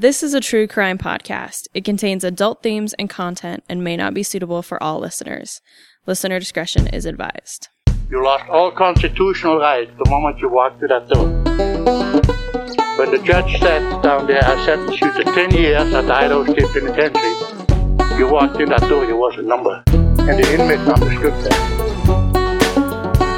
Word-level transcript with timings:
This 0.00 0.22
is 0.22 0.32
a 0.32 0.40
true 0.40 0.68
crime 0.68 0.96
podcast. 0.96 1.66
It 1.74 1.84
contains 1.84 2.22
adult 2.22 2.62
themes 2.62 2.94
and 3.00 3.10
content 3.10 3.64
and 3.68 3.82
may 3.82 3.96
not 3.96 4.14
be 4.14 4.22
suitable 4.22 4.62
for 4.62 4.80
all 4.80 5.00
listeners. 5.00 5.60
Listener 6.06 6.38
discretion 6.38 6.86
is 6.86 7.04
advised. 7.04 7.66
You 8.08 8.22
lost 8.22 8.48
all 8.48 8.70
constitutional 8.70 9.58
rights 9.58 9.90
the 9.98 10.08
moment 10.08 10.38
you 10.38 10.50
walked 10.50 10.78
through 10.78 10.94
that 10.94 11.08
door. 11.08 11.26
When 12.96 13.10
the 13.10 13.20
judge 13.24 13.58
sat 13.58 14.00
down 14.04 14.28
there, 14.28 14.44
I 14.44 14.64
sentenced 14.64 15.00
you 15.00 15.12
to 15.14 15.24
10 15.24 15.50
years 15.50 15.92
at 15.92 16.06
the 16.06 16.14
Idaho 16.14 16.44
State 16.44 16.68
Penitentiary. 16.72 18.18
You 18.20 18.28
walked 18.28 18.60
in 18.60 18.68
that 18.68 18.82
door, 18.82 19.04
you 19.04 19.16
was 19.16 19.36
a 19.36 19.42
number. 19.42 19.82
And 19.88 20.38
the 20.38 20.54
inmates 20.54 20.88
understood 20.88 21.32
that. 21.42 21.58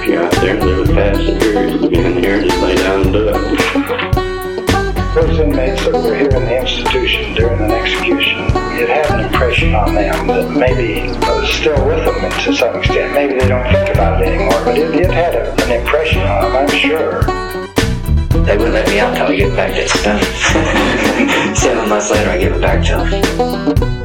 If 0.03 0.09
you're 0.11 0.25
out 0.25 0.33
there 0.33 0.57
and 0.57 0.67
live 0.67 0.89
fast 0.89 1.21
and 1.21 1.43
furious 1.43 1.81
to 1.81 1.89
be 1.89 1.99
in 1.99 2.23
here, 2.23 2.43
just 2.43 2.61
lay 2.61 2.75
down 2.75 3.01
and 3.01 3.13
do 3.15 3.29
it 3.31 4.30
those 5.15 5.39
inmates 5.39 5.85
that 5.85 5.93
were 5.93 6.15
here 6.15 6.31
in 6.31 6.45
the 6.45 6.61
institution 6.61 7.35
during 7.35 7.61
an 7.61 7.71
execution, 7.71 8.39
it 8.79 8.89
had 8.89 9.11
an 9.11 9.27
impression 9.27 9.75
on 9.75 9.95
them 9.95 10.27
that 10.29 10.51
maybe 10.51 11.11
was 11.27 11.53
still 11.53 11.85
with 11.87 12.05
them 12.05 12.31
to 12.45 12.55
some 12.55 12.77
extent. 12.77 13.13
Maybe 13.13 13.39
they 13.39 13.49
don't 13.49 13.65
think 13.73 13.95
about 13.95 14.23
it 14.23 14.29
anymore, 14.29 14.65
but 14.65 14.79
it, 14.79 14.95
it 14.95 15.11
had 15.11 15.35
a, 15.35 15.53
an 15.65 15.81
impression 15.81 16.23
on 16.23 16.43
them, 16.43 16.57
I'm 16.57 16.69
sure. 16.69 17.23
They 18.45 18.57
wouldn't 18.57 18.75
let 18.75 18.89
me 18.89 19.01
out 19.01 19.11
until 19.11 19.27
I 19.27 19.37
get 19.37 19.57
back 19.57 19.75
to 19.75 19.89
stuff. 19.89 20.23
Seven 21.57 21.89
months 21.89 22.11
later, 22.11 22.31
I 22.31 22.39
give 22.39 22.53
it 22.55 22.61
back 22.61 22.85
to 22.87 22.97
them 22.97 24.01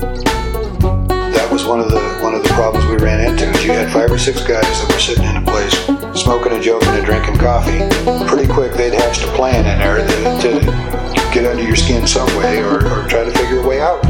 that 1.36 1.52
was 1.52 1.66
one 1.66 1.80
of 1.80 1.92
the 1.92 2.00
one 2.24 2.34
of 2.34 2.42
the 2.42 2.50
problems 2.50 2.86
we 2.88 2.98
ran 2.98 3.20
into. 3.20 3.46
You 3.64 3.74
had 3.74 3.92
five 3.92 4.12
or 4.12 4.18
six 4.18 4.40
guys 4.42 4.64
that 4.64 4.92
were 4.92 5.00
sitting 5.00 5.26
in 5.26 5.36
a 5.38 5.42
place, 5.42 5.76
smoking 6.16 6.54
and 6.54 6.64
joking 6.64 6.90
and 6.90 7.06
drinking 7.06 7.38
coffee. 7.38 7.80
Pretty 8.28 8.52
quick, 8.52 8.74
they'd 8.74 8.94
hatched 8.94 9.24
a 9.24 9.28
plan 9.34 9.66
in 9.66 9.80
there 9.80 9.98
to, 10.42 10.42
to 10.42 11.32
get 11.34 11.46
under 11.46 11.64
your 11.64 11.76
skin 11.76 12.08
some 12.08 12.28
way, 12.38 12.60
or, 12.60 12.76
or 12.78 13.08
try 13.08 13.24
to 13.24 13.32
figure 13.32 13.60
a 13.60 13.68
way 13.68 13.82
out. 13.82 14.04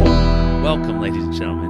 Welcome, 0.64 1.00
ladies 1.00 1.24
and 1.24 1.34
gentlemen 1.34 1.66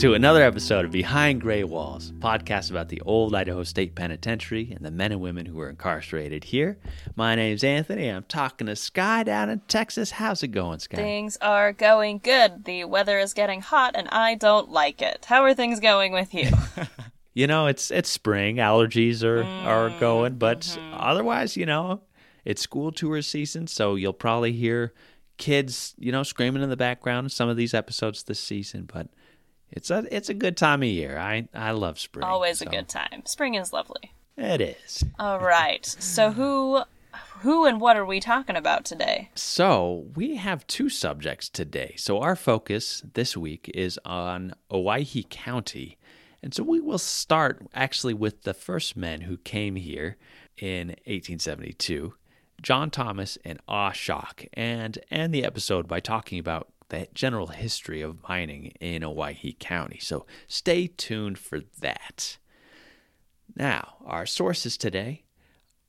to 0.00 0.14
another 0.14 0.42
episode 0.42 0.86
of 0.86 0.90
Behind 0.90 1.42
Gray 1.42 1.62
Walls, 1.62 2.10
podcast 2.20 2.70
about 2.70 2.88
the 2.88 3.02
old 3.02 3.34
Idaho 3.34 3.62
State 3.64 3.94
Penitentiary 3.94 4.72
and 4.74 4.82
the 4.82 4.90
men 4.90 5.12
and 5.12 5.20
women 5.20 5.44
who 5.44 5.56
were 5.56 5.68
incarcerated 5.68 6.44
here. 6.44 6.78
My 7.16 7.34
name's 7.34 7.62
Anthony. 7.62 8.08
I'm 8.08 8.22
talking 8.22 8.66
to 8.68 8.76
Sky 8.76 9.24
down 9.24 9.50
in 9.50 9.60
Texas. 9.68 10.12
How's 10.12 10.42
it 10.42 10.52
going, 10.52 10.78
Sky? 10.78 10.96
Things 10.96 11.36
are 11.42 11.74
going 11.74 12.16
good. 12.16 12.64
The 12.64 12.84
weather 12.84 13.18
is 13.18 13.34
getting 13.34 13.60
hot 13.60 13.94
and 13.94 14.08
I 14.08 14.36
don't 14.36 14.70
like 14.70 15.02
it. 15.02 15.26
How 15.26 15.42
are 15.42 15.52
things 15.52 15.80
going 15.80 16.12
with 16.12 16.32
you? 16.32 16.48
you 17.40 17.46
know, 17.46 17.68
it's 17.68 17.90
it's 17.90 18.10
spring. 18.10 18.56
Allergies 18.56 19.22
are 19.22 19.42
mm, 19.42 19.64
are 19.64 19.88
going, 19.98 20.34
but 20.34 20.60
mm-hmm. 20.60 20.92
otherwise, 20.92 21.56
you 21.56 21.64
know, 21.64 22.02
it's 22.44 22.60
school 22.60 22.92
tour 22.92 23.22
season, 23.22 23.66
so 23.66 23.94
you'll 23.94 24.12
probably 24.12 24.52
hear 24.52 24.92
kids, 25.38 25.94
you 25.96 26.12
know, 26.12 26.22
screaming 26.22 26.62
in 26.62 26.68
the 26.68 26.76
background 26.76 27.24
in 27.24 27.28
some 27.30 27.48
of 27.48 27.56
these 27.56 27.72
episodes 27.72 28.24
this 28.24 28.38
season, 28.38 28.86
but 28.92 29.08
it's 29.70 29.90
a 29.90 30.06
it's 30.14 30.28
a 30.28 30.34
good 30.34 30.54
time 30.54 30.82
of 30.82 30.88
year. 30.90 31.16
I 31.16 31.48
I 31.54 31.70
love 31.70 31.98
spring. 31.98 32.26
Always 32.26 32.58
so. 32.58 32.66
a 32.66 32.68
good 32.68 32.90
time. 32.90 33.22
Spring 33.24 33.54
is 33.54 33.72
lovely. 33.72 34.12
It 34.36 34.60
is. 34.60 35.02
All 35.18 35.40
right. 35.40 35.86
So 35.86 36.32
who 36.32 36.82
who 37.40 37.64
and 37.64 37.80
what 37.80 37.96
are 37.96 38.04
we 38.04 38.20
talking 38.20 38.56
about 38.56 38.84
today? 38.84 39.30
So, 39.34 40.08
we 40.14 40.36
have 40.36 40.66
two 40.66 40.90
subjects 40.90 41.48
today. 41.48 41.94
So, 41.96 42.20
our 42.20 42.36
focus 42.36 43.02
this 43.14 43.34
week 43.34 43.70
is 43.72 43.98
on 44.04 44.52
Owyhee 44.70 45.26
County. 45.30 45.96
And 46.42 46.54
so, 46.54 46.62
we 46.62 46.80
will 46.80 46.98
start 46.98 47.66
actually 47.74 48.14
with 48.14 48.42
the 48.42 48.54
first 48.54 48.96
men 48.96 49.22
who 49.22 49.36
came 49.36 49.76
here 49.76 50.16
in 50.56 50.88
1872, 50.88 52.14
John 52.62 52.90
Thomas 52.90 53.36
and 53.44 53.58
Ah 53.68 53.92
Shock, 53.92 54.44
and 54.54 54.98
end 55.10 55.34
the 55.34 55.44
episode 55.44 55.86
by 55.86 56.00
talking 56.00 56.38
about 56.38 56.72
the 56.88 57.08
general 57.14 57.48
history 57.48 58.02
of 58.02 58.22
mining 58.28 58.72
in 58.80 59.02
Owyhee 59.04 59.56
County. 59.58 59.98
So 60.00 60.26
stay 60.46 60.88
tuned 60.88 61.38
for 61.38 61.60
that. 61.80 62.38
Now, 63.56 63.96
our 64.04 64.26
sources 64.26 64.76
today, 64.76 65.24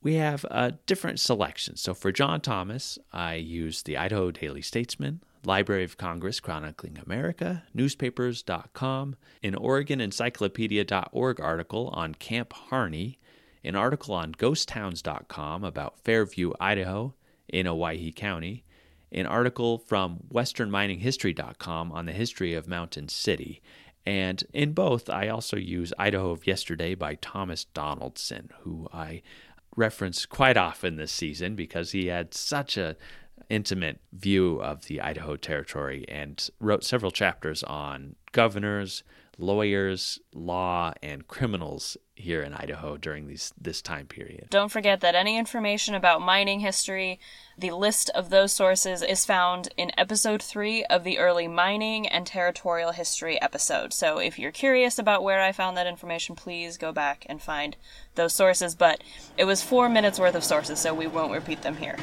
we 0.00 0.14
have 0.14 0.44
a 0.50 0.72
different 0.86 1.20
selection. 1.20 1.76
So 1.76 1.94
for 1.94 2.10
John 2.10 2.40
Thomas, 2.40 2.98
I 3.12 3.34
used 3.34 3.86
the 3.86 3.96
Idaho 3.96 4.30
Daily 4.30 4.62
Statesman, 4.62 5.22
Library 5.44 5.84
of 5.84 5.96
Congress 5.96 6.40
Chronicling 6.40 6.98
America, 6.98 7.64
newspapers.com, 7.74 9.16
an 9.42 9.54
OregonEncyclopedia.org 9.54 11.40
article 11.40 11.88
on 11.88 12.14
Camp 12.14 12.52
Harney, 12.52 13.18
an 13.64 13.74
article 13.74 14.14
on 14.14 14.32
ghosttowns.com 14.32 15.64
about 15.64 15.98
Fairview, 15.98 16.52
Idaho, 16.60 17.14
in 17.48 17.66
Owyhee 17.66 18.12
County, 18.12 18.64
an 19.10 19.26
article 19.26 19.78
from 19.78 20.20
westernmininghistory.com 20.32 21.92
on 21.92 22.06
the 22.06 22.12
history 22.12 22.54
of 22.54 22.66
Mountain 22.66 23.08
City. 23.08 23.60
And 24.06 24.42
in 24.52 24.72
both, 24.72 25.10
I 25.10 25.28
also 25.28 25.56
use 25.56 25.92
Idaho 25.98 26.30
of 26.30 26.46
Yesterday 26.46 26.94
by 26.94 27.16
Thomas 27.16 27.64
Donaldson, 27.64 28.50
who 28.60 28.88
I 28.92 29.22
reference 29.76 30.26
quite 30.26 30.56
often 30.56 30.96
this 30.96 31.12
season 31.12 31.54
because 31.54 31.92
he 31.92 32.06
had 32.06 32.34
such 32.34 32.76
a 32.76 32.96
intimate 33.48 34.00
view 34.12 34.62
of 34.62 34.86
the 34.86 35.00
Idaho 35.00 35.36
Territory 35.36 36.04
and 36.08 36.48
wrote 36.58 36.84
several 36.84 37.10
chapters 37.10 37.62
on 37.62 38.16
governors, 38.32 39.02
lawyers, 39.38 40.18
law, 40.32 40.92
and 41.02 41.26
criminals 41.26 41.96
here 42.14 42.42
in 42.42 42.54
Idaho 42.54 42.96
during 42.96 43.26
these, 43.26 43.52
this 43.60 43.82
time 43.82 44.06
period. 44.06 44.46
Don't 44.50 44.70
forget 44.70 45.00
that 45.00 45.14
any 45.14 45.36
information 45.36 45.94
about 45.94 46.22
mining 46.22 46.60
history, 46.60 47.18
the 47.58 47.72
list 47.72 48.10
of 48.14 48.30
those 48.30 48.52
sources 48.52 49.02
is 49.02 49.26
found 49.26 49.68
in 49.76 49.90
episode 49.98 50.42
3 50.42 50.84
of 50.84 51.04
the 51.04 51.18
early 51.18 51.48
mining 51.48 52.06
and 52.06 52.26
territorial 52.26 52.92
history 52.92 53.40
episode. 53.40 53.92
So 53.92 54.18
if 54.18 54.38
you're 54.38 54.52
curious 54.52 54.98
about 54.98 55.24
where 55.24 55.42
I 55.42 55.52
found 55.52 55.76
that 55.76 55.86
information, 55.86 56.36
please 56.36 56.76
go 56.76 56.92
back 56.92 57.26
and 57.28 57.42
find 57.42 57.76
those 58.14 58.34
sources. 58.34 58.74
But 58.74 59.02
it 59.36 59.44
was 59.44 59.62
four 59.62 59.88
minutes 59.88 60.18
worth 60.20 60.34
of 60.34 60.44
sources, 60.44 60.78
so 60.78 60.94
we 60.94 61.06
won't 61.06 61.32
repeat 61.32 61.62
them 61.62 61.76
here. 61.76 61.96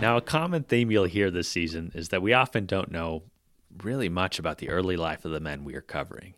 Now, 0.00 0.16
a 0.16 0.20
common 0.20 0.64
theme 0.64 0.90
you'll 0.90 1.04
hear 1.04 1.30
this 1.30 1.48
season 1.48 1.92
is 1.94 2.10
that 2.10 2.20
we 2.20 2.32
often 2.32 2.66
don't 2.66 2.90
know 2.90 3.22
really 3.82 4.08
much 4.08 4.38
about 4.38 4.58
the 4.58 4.68
early 4.68 4.96
life 4.96 5.24
of 5.24 5.30
the 5.30 5.40
men 5.40 5.64
we 5.64 5.74
are 5.74 5.80
covering. 5.80 6.34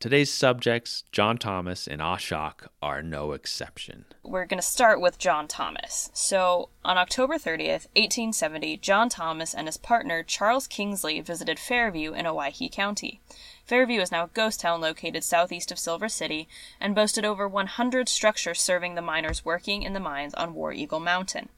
Today's 0.00 0.32
subjects, 0.32 1.02
John 1.10 1.38
Thomas 1.38 1.88
and 1.88 2.00
Shock, 2.20 2.70
are 2.80 3.02
no 3.02 3.32
exception. 3.32 4.04
We're 4.22 4.46
going 4.46 4.60
to 4.60 4.66
start 4.66 5.00
with 5.00 5.18
John 5.18 5.48
Thomas. 5.48 6.08
So, 6.14 6.68
on 6.84 6.96
October 6.96 7.34
30th, 7.34 7.86
1870, 7.96 8.76
John 8.76 9.08
Thomas 9.08 9.54
and 9.54 9.66
his 9.66 9.76
partner 9.76 10.22
Charles 10.22 10.68
Kingsley 10.68 11.20
visited 11.20 11.58
Fairview 11.58 12.12
in 12.12 12.26
Owyhee 12.26 12.68
County. 12.68 13.20
Fairview 13.64 14.00
is 14.00 14.12
now 14.12 14.24
a 14.24 14.30
ghost 14.34 14.60
town 14.60 14.80
located 14.80 15.24
southeast 15.24 15.72
of 15.72 15.80
Silver 15.80 16.08
City 16.08 16.48
and 16.80 16.94
boasted 16.94 17.24
over 17.24 17.48
100 17.48 18.08
structures 18.08 18.60
serving 18.60 18.94
the 18.94 19.02
miners 19.02 19.44
working 19.44 19.82
in 19.82 19.94
the 19.94 20.00
mines 20.00 20.32
on 20.34 20.54
War 20.54 20.72
Eagle 20.72 21.00
Mountain. 21.00 21.48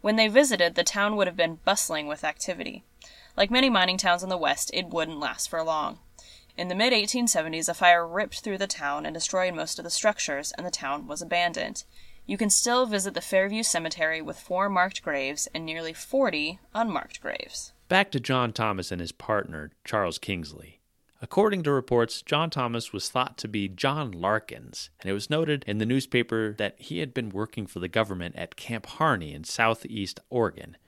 When 0.00 0.16
they 0.16 0.28
visited, 0.28 0.74
the 0.74 0.84
town 0.84 1.16
would 1.16 1.26
have 1.26 1.36
been 1.36 1.60
bustling 1.64 2.06
with 2.06 2.24
activity. 2.24 2.84
Like 3.36 3.50
many 3.50 3.68
mining 3.68 3.98
towns 3.98 4.22
in 4.22 4.28
the 4.28 4.36
West, 4.38 4.70
it 4.72 4.88
wouldn't 4.88 5.20
last 5.20 5.48
for 5.48 5.62
long. 5.62 5.98
In 6.56 6.68
the 6.68 6.74
mid 6.74 6.92
1870s, 6.92 7.68
a 7.68 7.74
fire 7.74 8.06
ripped 8.06 8.40
through 8.40 8.58
the 8.58 8.66
town 8.66 9.06
and 9.06 9.14
destroyed 9.14 9.54
most 9.54 9.78
of 9.78 9.84
the 9.84 9.90
structures, 9.90 10.52
and 10.52 10.66
the 10.66 10.70
town 10.70 11.06
was 11.06 11.22
abandoned. 11.22 11.84
You 12.26 12.36
can 12.36 12.50
still 12.50 12.86
visit 12.86 13.14
the 13.14 13.20
Fairview 13.20 13.62
Cemetery 13.62 14.22
with 14.22 14.38
four 14.38 14.68
marked 14.68 15.02
graves 15.02 15.48
and 15.54 15.64
nearly 15.64 15.92
40 15.92 16.58
unmarked 16.74 17.20
graves. 17.20 17.72
Back 17.88 18.10
to 18.12 18.20
John 18.20 18.52
Thomas 18.52 18.92
and 18.92 19.00
his 19.00 19.12
partner, 19.12 19.72
Charles 19.84 20.18
Kingsley. 20.18 20.79
According 21.22 21.64
to 21.64 21.72
reports, 21.72 22.22
John 22.22 22.48
Thomas 22.48 22.94
was 22.94 23.10
thought 23.10 23.36
to 23.38 23.48
be 23.48 23.68
John 23.68 24.10
Larkins, 24.10 24.88
and 25.00 25.10
it 25.10 25.12
was 25.12 25.28
noted 25.28 25.64
in 25.66 25.76
the 25.76 25.84
newspaper 25.84 26.54
that 26.56 26.80
he 26.80 27.00
had 27.00 27.12
been 27.12 27.28
working 27.28 27.66
for 27.66 27.78
the 27.78 27.88
government 27.88 28.36
at 28.36 28.56
Camp 28.56 28.86
Harney 28.86 29.34
in 29.34 29.44
southeast 29.44 30.18
Oregon. 30.30 30.78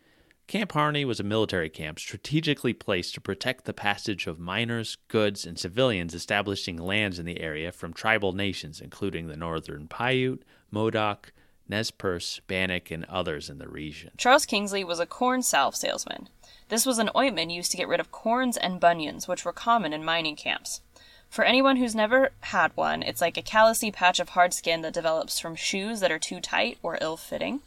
Camp 0.47 0.73
Harney 0.73 1.05
was 1.05 1.21
a 1.21 1.25
military 1.25 1.69
camp 1.69 1.99
strategically 1.99 2.73
placed 2.73 3.13
to 3.15 3.21
protect 3.21 3.67
the 3.67 3.75
passage 3.75 4.27
of 4.27 4.39
miners, 4.39 4.97
goods, 5.09 5.45
and 5.45 5.59
civilians 5.59 6.15
establishing 6.15 6.79
lands 6.79 7.19
in 7.19 7.27
the 7.27 7.41
area 7.41 7.71
from 7.71 7.93
tribal 7.93 8.33
nations, 8.33 8.81
including 8.81 9.29
the 9.29 9.37
Northern 9.37 9.87
Paiute, 9.87 10.45
Modoc, 10.71 11.33
Nez 11.69 11.91
Perce, 11.91 12.41
Bannock, 12.47 12.91
and 12.91 13.05
others 13.07 13.49
in 13.49 13.59
the 13.59 13.69
region. 13.69 14.11
Charles 14.17 14.47
Kingsley 14.47 14.85
was 14.85 15.01
a 15.01 15.07
corn 15.07 15.43
salve 15.43 15.77
salesman. 15.77 16.29
This 16.69 16.87
was 16.87 16.99
an 16.99 17.11
ointment 17.17 17.51
used 17.51 17.71
to 17.71 17.77
get 17.77 17.89
rid 17.89 18.01
of 18.01 18.13
corns 18.13 18.57
and 18.57 18.81
bunions, 18.81 19.29
which 19.29 19.45
were 19.45 19.53
common 19.53 19.93
in 19.93 20.05
mining 20.05 20.37
camps. 20.37 20.81
For 21.29 21.45
anyone 21.45 21.77
who's 21.77 21.95
never 21.95 22.33
had 22.41 22.77
one, 22.77 23.03
it's 23.03 23.23
like 23.23 23.39
a 23.39 23.43
callousy 23.43 23.91
patch 23.91 24.21
of 24.21 24.31
hard 24.31 24.53
skin 24.53 24.83
that 24.83 24.93
develops 24.93 25.39
from 25.39 25.57
shoes 25.57 26.01
that 26.01 26.13
are 26.13 26.19
too 26.19 26.41
tight 26.41 26.79
or 26.83 26.99
ill 27.01 27.17
fitting. 27.17 27.61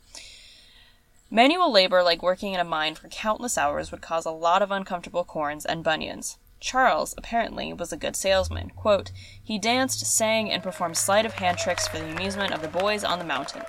Manual 1.31 1.71
labor, 1.71 2.03
like 2.03 2.21
working 2.21 2.53
in 2.53 2.59
a 2.59 2.63
mine 2.63 2.93
for 2.93 3.07
countless 3.09 3.57
hours, 3.57 3.91
would 3.91 4.01
cause 4.01 4.25
a 4.25 4.31
lot 4.31 4.61
of 4.61 4.69
uncomfortable 4.69 5.23
corns 5.23 5.65
and 5.65 5.83
bunions. 5.83 6.37
Charles, 6.59 7.13
apparently, 7.17 7.73
was 7.73 7.93
a 7.93 7.97
good 7.97 8.15
salesman. 8.15 8.71
Quote, 8.71 9.11
he 9.43 9.59
danced, 9.59 10.05
sang, 10.05 10.51
and 10.51 10.63
performed 10.63 10.97
sleight 10.97 11.25
of 11.25 11.33
hand 11.33 11.57
tricks 11.57 11.87
for 11.87 11.99
the 11.99 12.11
amusement 12.11 12.53
of 12.53 12.61
the 12.61 12.67
boys 12.67 13.03
on 13.03 13.19
the 13.19 13.25
mountain. 13.25 13.63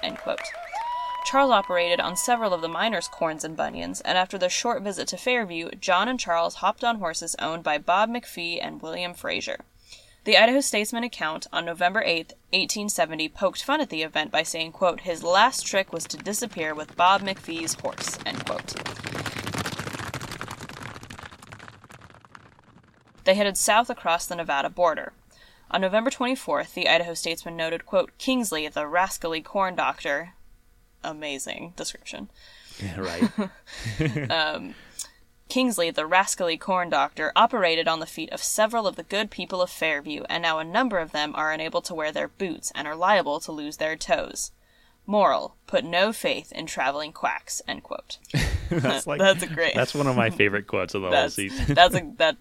Charles 1.26 1.50
operated 1.50 1.98
on 1.98 2.16
several 2.16 2.54
of 2.54 2.60
the 2.60 2.68
miners' 2.68 3.08
corns 3.08 3.42
and 3.42 3.56
bunions, 3.56 4.00
and 4.02 4.16
after 4.16 4.38
their 4.38 4.48
short 4.48 4.82
visit 4.82 5.08
to 5.08 5.16
Fairview, 5.16 5.70
John 5.80 6.08
and 6.08 6.20
Charles 6.20 6.56
hopped 6.56 6.84
on 6.84 7.00
horses 7.00 7.34
owned 7.40 7.64
by 7.64 7.78
Bob 7.78 8.08
McPhee 8.08 8.60
and 8.62 8.80
William 8.80 9.12
Fraser. 9.12 9.58
The 10.22 10.36
Idaho 10.36 10.60
Statesman 10.60 11.04
account 11.04 11.46
on 11.52 11.64
November 11.64 12.02
8, 12.04 12.32
1870, 12.52 13.28
poked 13.30 13.62
fun 13.62 13.80
at 13.80 13.90
the 13.90 14.02
event 14.02 14.30
by 14.30 14.44
saying, 14.44 14.72
quote, 14.72 15.00
his 15.00 15.22
last 15.22 15.66
trick 15.66 15.92
was 15.92 16.04
to 16.06 16.16
disappear 16.16 16.74
with 16.74 16.96
Bob 16.96 17.22
McPhee's 17.22 17.74
horse, 17.74 18.18
end 18.24 18.44
quote. 18.46 19.15
They 23.26 23.34
headed 23.34 23.56
south 23.56 23.90
across 23.90 24.24
the 24.24 24.36
Nevada 24.36 24.70
border. 24.70 25.12
On 25.68 25.80
November 25.80 26.10
24th, 26.10 26.74
the 26.74 26.88
Idaho 26.88 27.12
Statesman 27.12 27.56
noted, 27.56 27.84
quote, 27.84 28.16
Kingsley, 28.18 28.68
the 28.68 28.86
rascally 28.86 29.42
corn 29.42 29.74
doctor. 29.74 30.34
Amazing 31.02 31.74
description. 31.76 32.30
right. 32.96 33.28
Um, 34.30 34.74
Kingsley, 35.48 35.90
the 35.90 36.06
rascally 36.06 36.56
corn 36.56 36.88
doctor, 36.88 37.32
operated 37.34 37.88
on 37.88 37.98
the 37.98 38.06
feet 38.06 38.30
of 38.30 38.42
several 38.42 38.86
of 38.86 38.94
the 38.94 39.02
good 39.02 39.30
people 39.30 39.60
of 39.60 39.70
Fairview, 39.70 40.22
and 40.28 40.42
now 40.42 40.60
a 40.60 40.64
number 40.64 40.98
of 40.98 41.10
them 41.10 41.34
are 41.34 41.52
unable 41.52 41.82
to 41.82 41.94
wear 41.94 42.12
their 42.12 42.28
boots 42.28 42.72
and 42.74 42.86
are 42.86 42.96
liable 42.96 43.40
to 43.40 43.52
lose 43.52 43.76
their 43.76 43.96
toes. 43.96 44.52
Moral: 45.04 45.56
Put 45.68 45.84
no 45.84 46.12
faith 46.12 46.50
in 46.50 46.66
traveling 46.66 47.12
quacks. 47.12 47.62
End 47.68 47.84
quote. 47.84 48.18
that's 48.70 49.06
like 49.06 49.20
That's 49.20 49.44
a 49.44 49.46
great. 49.46 49.74
That's 49.74 49.94
one 49.94 50.08
of 50.08 50.16
my 50.16 50.30
favorite 50.30 50.66
quotes 50.66 50.94
of 50.94 51.02
the 51.02 51.10
whole 51.10 51.28
season. 51.28 51.74
that's 51.74 51.94
a 51.94 52.12
that 52.18 52.36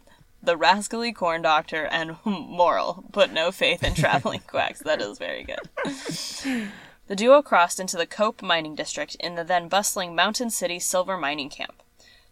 the 0.45 0.57
rascally 0.57 1.11
corn 1.11 1.41
doctor 1.41 1.85
and 1.85 2.17
moral 2.25 3.05
put 3.11 3.31
no 3.31 3.51
faith 3.51 3.83
in 3.83 3.93
traveling 3.93 4.41
quacks. 4.47 4.79
That 4.79 5.01
is 5.01 5.17
very 5.17 5.43
good. 5.43 6.69
The 7.07 7.15
duo 7.15 7.41
crossed 7.41 7.79
into 7.79 7.97
the 7.97 8.07
Cope 8.07 8.41
mining 8.41 8.73
district 8.73 9.15
in 9.19 9.35
the 9.35 9.43
then 9.43 9.67
bustling 9.67 10.15
Mountain 10.15 10.49
City 10.49 10.79
silver 10.79 11.17
mining 11.17 11.49
camp. 11.49 11.83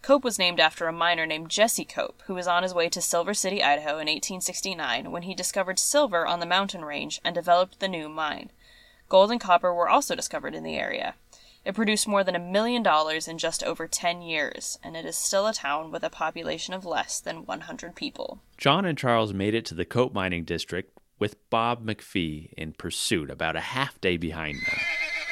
Cope 0.01 0.23
was 0.23 0.39
named 0.39 0.59
after 0.59 0.87
a 0.87 0.91
miner 0.91 1.25
named 1.25 1.49
Jesse 1.49 1.85
Cope, 1.85 2.23
who 2.25 2.33
was 2.33 2.47
on 2.47 2.63
his 2.63 2.73
way 2.73 2.89
to 2.89 2.99
Silver 2.99 3.33
City, 3.33 3.63
Idaho 3.63 3.91
in 3.91 4.07
1869 4.07 5.11
when 5.11 5.23
he 5.23 5.33
discovered 5.33 5.79
silver 5.79 6.25
on 6.27 6.39
the 6.39 6.45
mountain 6.45 6.83
range 6.83 7.21
and 7.23 7.33
developed 7.33 7.79
the 7.79 7.87
new 7.87 8.09
mine. 8.09 8.51
Gold 9.07 9.31
and 9.31 9.39
copper 9.39 9.73
were 9.73 9.87
also 9.87 10.15
discovered 10.15 10.55
in 10.55 10.63
the 10.63 10.75
area. 10.75 11.15
It 11.65 11.75
produced 11.75 12.07
more 12.07 12.23
than 12.25 12.35
a 12.35 12.39
million 12.39 12.83
dollars 12.83 13.27
in 13.27 13.37
just 13.37 13.63
over 13.63 13.87
10 13.87 14.21
years, 14.21 14.77
and 14.83 14.97
it 14.97 15.05
is 15.05 15.15
still 15.15 15.47
a 15.47 15.53
town 15.53 15.91
with 15.91 16.03
a 16.03 16.09
population 16.09 16.73
of 16.73 16.85
less 16.85 17.21
than 17.21 17.45
100 17.45 17.95
people. 17.95 18.41
John 18.57 18.85
and 18.85 18.97
Charles 18.97 19.33
made 19.33 19.53
it 19.53 19.65
to 19.67 19.73
the 19.73 19.85
Cope 19.85 20.13
Mining 20.13 20.43
District 20.43 20.91
with 21.19 21.49
Bob 21.49 21.85
McPhee 21.85 22.51
in 22.57 22.73
pursuit 22.73 23.29
about 23.29 23.55
a 23.55 23.61
half 23.61 24.01
day 24.01 24.17
behind 24.17 24.57
them. 24.57 24.79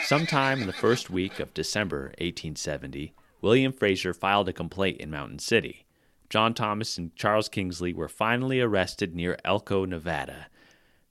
Sometime 0.04 0.62
in 0.62 0.68
the 0.68 0.74
first 0.74 1.10
week 1.10 1.40
of 1.40 1.54
December 1.54 2.14
1870, 2.20 3.14
William 3.42 3.74
Fraser 3.74 4.14
filed 4.14 4.48
a 4.48 4.54
complaint 4.54 5.02
in 5.02 5.12
Mountain 5.12 5.40
City. 5.40 5.86
John 6.30 6.54
Thomas 6.54 6.98
and 6.98 7.14
Charles 7.18 7.50
Kingsley 7.50 7.92
were 7.92 8.08
finally 8.08 8.62
arrested 8.62 9.14
near 9.14 9.38
Elko, 9.44 9.84
Nevada. 9.84 10.48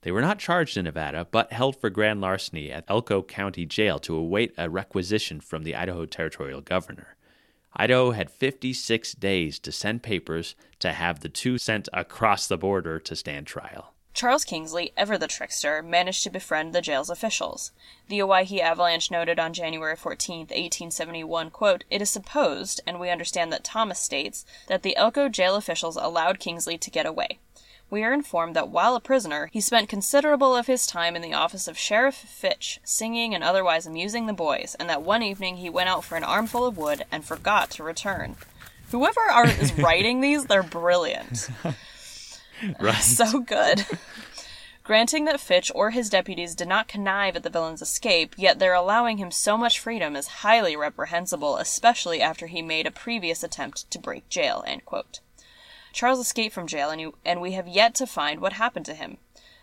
They 0.01 0.11
were 0.11 0.21
not 0.21 0.39
charged 0.39 0.77
in 0.77 0.85
Nevada, 0.85 1.27
but 1.29 1.53
held 1.53 1.75
for 1.75 1.89
grand 1.89 2.21
larceny 2.21 2.71
at 2.71 2.85
Elko 2.87 3.21
County 3.21 3.65
Jail 3.65 3.99
to 3.99 4.15
await 4.15 4.53
a 4.57 4.69
requisition 4.69 5.39
from 5.39 5.63
the 5.63 5.75
Idaho 5.75 6.05
Territorial 6.05 6.61
Governor. 6.61 7.15
Idaho 7.73 8.11
had 8.11 8.31
56 8.31 9.13
days 9.13 9.59
to 9.59 9.71
send 9.71 10.03
papers 10.03 10.55
to 10.79 10.91
have 10.91 11.19
the 11.19 11.29
two 11.29 11.57
sent 11.57 11.87
across 11.93 12.47
the 12.47 12.57
border 12.57 12.99
to 12.99 13.15
stand 13.15 13.47
trial. 13.47 13.93
Charles 14.13 14.43
Kingsley, 14.43 14.91
ever 14.97 15.17
the 15.17 15.27
trickster, 15.27 15.81
managed 15.81 16.23
to 16.23 16.29
befriend 16.29 16.73
the 16.73 16.81
jail's 16.81 17.09
officials. 17.09 17.71
The 18.09 18.21
Owyhee 18.21 18.61
Avalanche 18.61 19.09
noted 19.09 19.39
on 19.39 19.53
January 19.53 19.95
14, 19.95 20.39
1871, 20.39 21.49
quote, 21.49 21.85
It 21.89 22.01
is 22.01 22.09
supposed, 22.09 22.81
and 22.85 22.99
we 22.99 23.09
understand 23.09 23.53
that 23.53 23.63
Thomas 23.63 23.99
states, 23.99 24.45
that 24.67 24.83
the 24.83 24.97
Elko 24.97 25.29
jail 25.29 25.55
officials 25.55 25.95
allowed 25.95 26.39
Kingsley 26.39 26.77
to 26.77 26.91
get 26.91 27.05
away. 27.05 27.39
We 27.91 28.05
are 28.05 28.13
informed 28.13 28.55
that 28.55 28.69
while 28.69 28.95
a 28.95 29.01
prisoner, 29.01 29.49
he 29.51 29.59
spent 29.59 29.89
considerable 29.89 30.55
of 30.55 30.65
his 30.65 30.87
time 30.87 31.13
in 31.13 31.21
the 31.21 31.33
office 31.33 31.67
of 31.67 31.77
Sheriff 31.77 32.15
Fitch, 32.15 32.79
singing 32.85 33.35
and 33.35 33.43
otherwise 33.43 33.85
amusing 33.85 34.27
the 34.27 34.33
boys, 34.33 34.77
and 34.79 34.89
that 34.89 35.01
one 35.01 35.21
evening 35.21 35.57
he 35.57 35.69
went 35.69 35.89
out 35.89 36.05
for 36.05 36.15
an 36.15 36.23
armful 36.23 36.65
of 36.65 36.77
wood 36.77 37.03
and 37.11 37.25
forgot 37.25 37.69
to 37.71 37.83
return. 37.83 38.37
Whoever 38.91 39.19
are, 39.19 39.45
is 39.45 39.73
writing 39.77 40.21
these, 40.21 40.45
they're 40.45 40.63
brilliant. 40.63 41.49
Right. 42.79 42.95
so 43.01 43.39
good. 43.39 43.85
Granting 44.83 45.25
that 45.25 45.39
Fitch 45.39 45.71
or 45.73 45.89
his 45.89 46.11
deputies 46.11 46.53
did 46.53 46.67
not 46.67 46.87
connive 46.87 47.35
at 47.35 47.41
the 47.41 47.49
villain's 47.49 47.81
escape, 47.81 48.35
yet 48.37 48.59
their 48.59 48.75
allowing 48.75 49.17
him 49.17 49.31
so 49.31 49.57
much 49.57 49.79
freedom 49.79 50.15
is 50.15 50.27
highly 50.27 50.75
reprehensible, 50.75 51.57
especially 51.57 52.21
after 52.21 52.47
he 52.47 52.61
made 52.61 52.85
a 52.85 52.91
previous 52.91 53.43
attempt 53.43 53.89
to 53.89 53.99
break 53.99 54.29
jail. 54.29 54.63
End 54.67 54.85
quote. 54.85 55.21
Charles 55.91 56.19
escaped 56.19 56.53
from 56.53 56.67
jail, 56.67 56.89
and, 56.89 57.01
you, 57.01 57.15
and 57.25 57.41
we 57.41 57.51
have 57.53 57.67
yet 57.67 57.95
to 57.95 58.07
find 58.07 58.39
what 58.39 58.53
happened 58.53 58.85
to 58.85 58.93
him. 58.93 59.17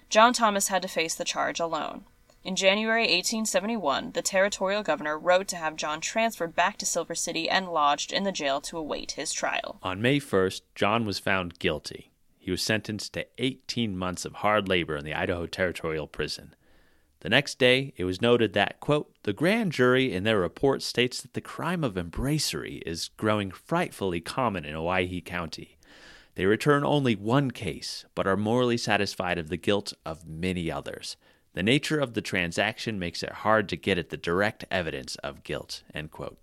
John 0.09 0.33
Thomas 0.33 0.69
had 0.69 0.83
to 0.83 0.89
face 0.89 1.15
the 1.15 1.25
charge 1.25 1.61
alone. 1.61 2.05
In 2.45 2.57
January 2.57 3.03
1871, 3.03 4.13
the 4.13 4.23
territorial 4.23 4.83
governor 4.83 5.19
wrote 5.19 5.49
to 5.49 5.57
have 5.57 5.77
John 5.77 6.01
transferred 6.01 6.55
back 6.55 6.79
to 6.79 6.87
Silver 6.87 7.15
City 7.15 7.51
and 7.51 7.69
lodged 7.69 8.13
in 8.13 8.23
the 8.23 8.33
jail 8.33 8.61
to 8.63 8.79
await 8.79 9.13
his 9.13 9.33
trial. 9.33 9.79
On 9.83 10.01
May 10.01 10.19
1st, 10.19 10.63
John 10.75 11.05
was 11.05 11.19
found 11.19 11.59
guilty. 11.59 12.13
He 12.39 12.51
was 12.51 12.63
sentenced 12.63 13.13
to 13.15 13.27
18 13.37 13.99
months 13.99 14.25
of 14.25 14.35
hard 14.35 14.69
labor 14.69 14.97
in 14.97 15.05
the 15.05 15.13
Idaho 15.13 15.47
Territorial 15.47 16.07
Prison. 16.07 16.55
The 17.21 17.29
next 17.29 17.59
day, 17.59 17.93
it 17.97 18.05
was 18.05 18.23
noted 18.23 18.53
that, 18.53 18.79
quote, 18.79 19.13
the 19.25 19.33
grand 19.33 19.73
jury 19.73 20.13
in 20.13 20.23
their 20.23 20.39
report 20.39 20.83
states 20.83 21.21
that 21.21 21.35
the 21.35 21.41
crime 21.41 21.83
of 21.83 21.95
embracery 21.95 22.81
is 22.87 23.11
growing 23.17 23.51
frightfully 23.51 24.21
common 24.21 24.65
in 24.65 24.77
Owyhee 24.77 25.21
County. 25.21 25.78
They 26.39 26.47
return 26.47 26.85
only 26.85 27.17
one 27.17 27.51
case, 27.51 28.05
but 28.15 28.29
are 28.29 28.37
morally 28.37 28.77
satisfied 28.77 29.39
of 29.39 29.49
the 29.49 29.57
guilt 29.57 29.93
of 30.07 30.29
many 30.29 30.71
others. 30.71 31.17
The 31.55 31.65
nature 31.65 31.99
of 31.99 32.15
the 32.15 32.23
transaction 32.23 32.97
makes 32.97 33.25
it 33.25 33.43
hard 33.43 33.69
to 33.71 33.77
get 33.77 33.99
at 33.99 34.11
the 34.11 34.17
direct 34.17 34.65
evidence 34.71 35.17
of 35.17 35.43
guilt. 35.43 35.83
End 35.93 36.13
quote. 36.13 36.39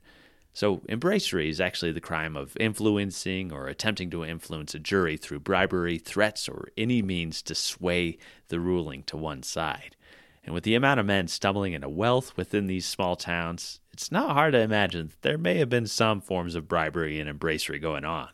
So, 0.51 0.81
embracery 0.89 1.47
is 1.47 1.61
actually 1.61 1.93
the 1.93 2.01
crime 2.01 2.35
of 2.35 2.57
influencing 2.59 3.53
or 3.53 3.67
attempting 3.67 4.09
to 4.09 4.25
influence 4.25 4.75
a 4.75 4.79
jury 4.79 5.15
through 5.15 5.39
bribery, 5.39 5.97
threats, 5.97 6.49
or 6.49 6.67
any 6.77 7.01
means 7.01 7.41
to 7.43 7.55
sway 7.55 8.17
the 8.49 8.59
ruling 8.59 9.03
to 9.03 9.15
one 9.15 9.43
side. 9.43 9.95
And 10.43 10.53
with 10.53 10.65
the 10.65 10.75
amount 10.75 10.99
of 10.99 11.05
men 11.05 11.29
stumbling 11.29 11.71
into 11.71 11.87
wealth 11.87 12.35
within 12.35 12.67
these 12.67 12.85
small 12.85 13.15
towns, 13.15 13.79
it's 13.93 14.11
not 14.11 14.33
hard 14.33 14.51
to 14.51 14.59
imagine 14.59 15.07
that 15.07 15.21
there 15.21 15.37
may 15.37 15.55
have 15.59 15.69
been 15.69 15.87
some 15.87 16.19
forms 16.19 16.53
of 16.53 16.67
bribery 16.67 17.17
and 17.17 17.29
embracery 17.29 17.81
going 17.81 18.03
on. 18.03 18.31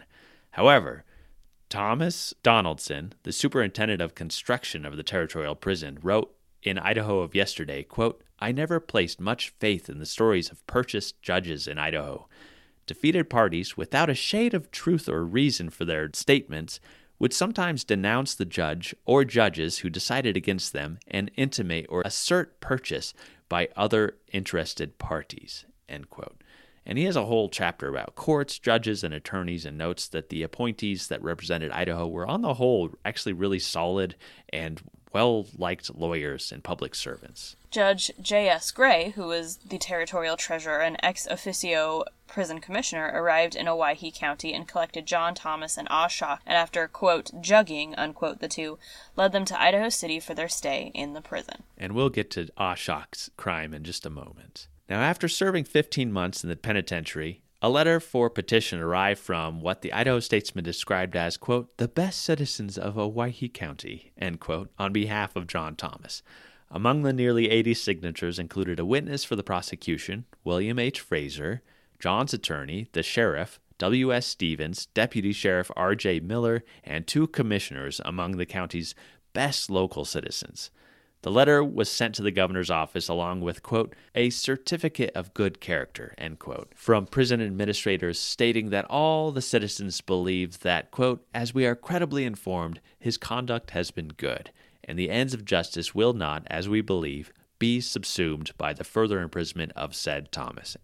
However, 0.50 1.06
Thomas 1.72 2.34
Donaldson, 2.44 3.14
the 3.24 3.32
superintendent 3.32 4.02
of 4.02 4.14
construction 4.14 4.86
of 4.86 4.98
the 4.98 5.04
territorial 5.04 5.56
prison, 5.56 6.00
wrote 6.04 6.36
in 6.62 6.78
Idaho 6.78 7.22
of 7.22 7.34
yesterday, 7.34 7.82
quote, 7.82 8.22
I 8.40 8.52
never 8.52 8.82
placed 8.82 9.22
much 9.22 9.54
faith 9.58 9.90
in 9.90 9.98
the 9.98 10.06
stories 10.06 10.52
of 10.52 10.68
purchased 10.68 11.22
judges 11.22 11.68
in 11.68 11.80
Idaho. 11.80 12.28
Defeated 12.88 13.30
parties, 13.30 13.78
without 13.78 14.10
a 14.10 14.14
shade 14.14 14.54
of 14.54 14.70
truth 14.72 15.08
or 15.08 15.24
reason 15.24 15.70
for 15.70 15.86
their 15.86 16.10
statements, 16.14 16.82
would 17.20 17.32
sometimes 17.32 17.86
denounce 17.86 18.36
the 18.36 18.44
judge 18.44 18.94
or 19.06 19.24
judges 19.24 19.78
who 19.78 19.90
decided 19.90 20.36
against 20.36 20.74
them 20.74 21.00
and 21.08 21.32
intimate 21.38 21.86
or 21.88 22.02
assert 22.04 22.60
purchase 22.60 23.14
by 23.48 23.70
other 23.78 24.18
interested 24.34 24.98
parties. 24.98 25.64
End 25.88 26.10
quote. 26.10 26.41
And 26.86 26.98
he 26.98 27.06
has 27.06 27.16
a 27.16 27.26
whole 27.26 27.50
chapter 27.50 27.88
about 27.88 28.16
courts, 28.16 28.58
judges, 28.58 29.04
and 29.04 29.14
attorneys, 29.14 29.66
and 29.66 29.78
notes 29.78 30.08
that 30.08 30.30
the 30.30 30.44
appointees 30.44 31.08
that 31.08 31.22
represented 31.22 31.72
Idaho 31.72 32.08
were, 32.08 32.28
on 32.28 32.42
the 32.42 32.56
whole, 32.56 32.92
actually 33.06 33.34
really 33.34 33.60
solid 33.60 34.16
and 34.50 34.82
well 35.14 35.46
liked 35.58 35.94
lawyers 35.96 36.52
and 36.52 36.64
public 36.64 36.96
servants. 36.96 37.56
Judge 37.70 38.12
J.S. 38.22 38.72
Gray, 38.72 39.12
who 39.12 39.28
was 39.28 39.58
the 39.58 39.78
territorial 39.78 40.38
treasurer 40.38 40.82
and 40.82 40.98
ex 41.02 41.28
officio 41.28 42.04
prison 42.28 42.60
commissioner, 42.60 43.12
arrived 43.14 43.56
in 43.56 43.68
Owyhee 43.68 44.12
County 44.12 44.54
and 44.54 44.68
collected 44.68 45.06
John 45.06 45.36
Thomas 45.36 45.78
and 45.78 45.88
Shock, 46.10 46.42
and 46.46 46.56
after, 46.56 46.88
quote, 46.88 47.32
jugging, 47.42 47.94
unquote, 47.98 48.40
the 48.40 48.48
two, 48.48 48.78
led 49.16 49.32
them 49.32 49.46
to 49.46 49.62
Idaho 49.62 49.90
City 49.90 50.20
for 50.20 50.34
their 50.34 50.50
stay 50.50 50.92
in 50.94 51.14
the 51.14 51.22
prison. 51.22 51.64
And 51.78 51.94
we'll 51.94 52.10
get 52.10 52.32
to 52.32 52.50
Shock's 52.76 53.30
crime 53.38 53.74
in 53.74 53.84
just 53.84 54.06
a 54.06 54.10
moment. 54.10 54.68
Now, 54.92 55.00
after 55.00 55.30
serving 55.30 55.64
15 55.64 56.12
months 56.12 56.44
in 56.44 56.50
the 56.50 56.58
penitentiary, 56.58 57.44
a 57.62 57.70
letter 57.70 58.02
for 58.02 58.30
petition 58.30 58.82
arrived 58.82 59.22
from 59.22 59.62
what 59.62 59.82
the 59.82 59.94
Idaho 59.94 60.20
Statesman 60.20 60.66
described 60.66 61.16
as, 61.16 61.38
quote, 61.38 61.78
the 61.78 61.88
best 61.88 62.22
citizens 62.22 62.78
of 62.78 62.98
Owyhee 62.98 63.48
County, 63.48 64.12
end 64.18 64.42
quote, 64.42 64.70
on 64.78 64.92
behalf 64.92 65.38
of 65.38 65.48
John 65.48 65.78
Thomas. 65.78 66.24
Among 66.70 67.04
the 67.04 67.14
nearly 67.14 67.50
80 67.50 67.74
signatures 67.76 68.38
included 68.38 68.82
a 68.82 68.86
witness 68.86 69.24
for 69.24 69.38
the 69.38 69.44
prosecution, 69.44 70.26
William 70.44 70.78
H. 70.78 71.00
Fraser, 71.00 71.62
John's 71.98 72.34
attorney, 72.34 72.90
the 72.92 73.02
sheriff, 73.02 73.62
W.S. 73.78 74.28
Stevens, 74.28 74.88
Deputy 74.88 75.32
Sheriff 75.32 75.72
R.J. 75.78 76.20
Miller, 76.20 76.66
and 76.84 77.08
two 77.08 77.28
commissioners 77.28 78.02
among 78.04 78.36
the 78.36 78.46
county's 78.46 78.94
best 79.32 79.70
local 79.70 80.04
citizens. 80.04 80.70
The 81.24 81.32
letter 81.32 81.64
was 81.64 81.90
sent 81.90 82.16
to 82.16 82.24
the 82.24 82.32
governor's 82.32 82.72
office 82.72 83.08
along 83.08 83.42
with, 83.42 83.62
quote, 83.62 83.96
a 84.16 84.32
certificate 84.32 85.12
of 85.14 85.36
good 85.36 85.60
character, 85.60 86.16
end 86.18 86.40
quote, 86.40 86.72
from 86.76 87.06
prison 87.06 87.42
administrators 87.42 88.20
stating 88.20 88.72
that 88.72 88.86
all 88.86 89.32
the 89.32 89.42
citizens 89.42 90.02
believe 90.02 90.62
that, 90.62 90.90
quote, 90.90 91.24
as 91.32 91.54
we 91.54 91.66
are 91.68 91.76
credibly 91.76 92.26
informed, 92.26 92.80
his 93.00 93.18
conduct 93.18 93.72
has 93.72 93.92
been 93.92 94.08
good, 94.08 94.50
and 94.84 94.98
the 94.98 95.12
ends 95.12 95.36
of 95.36 95.46
justice 95.46 95.94
will 95.94 96.14
not, 96.14 96.44
as 96.48 96.68
we 96.68 96.82
believe, 96.82 97.32
be 97.62 97.80
subsumed 97.80 98.50
by 98.58 98.74
the 98.74 98.84
further 98.84 99.22
imprisonment 99.22 99.72
of 99.76 99.94
said 99.94 100.32
Thomas. 100.32 100.76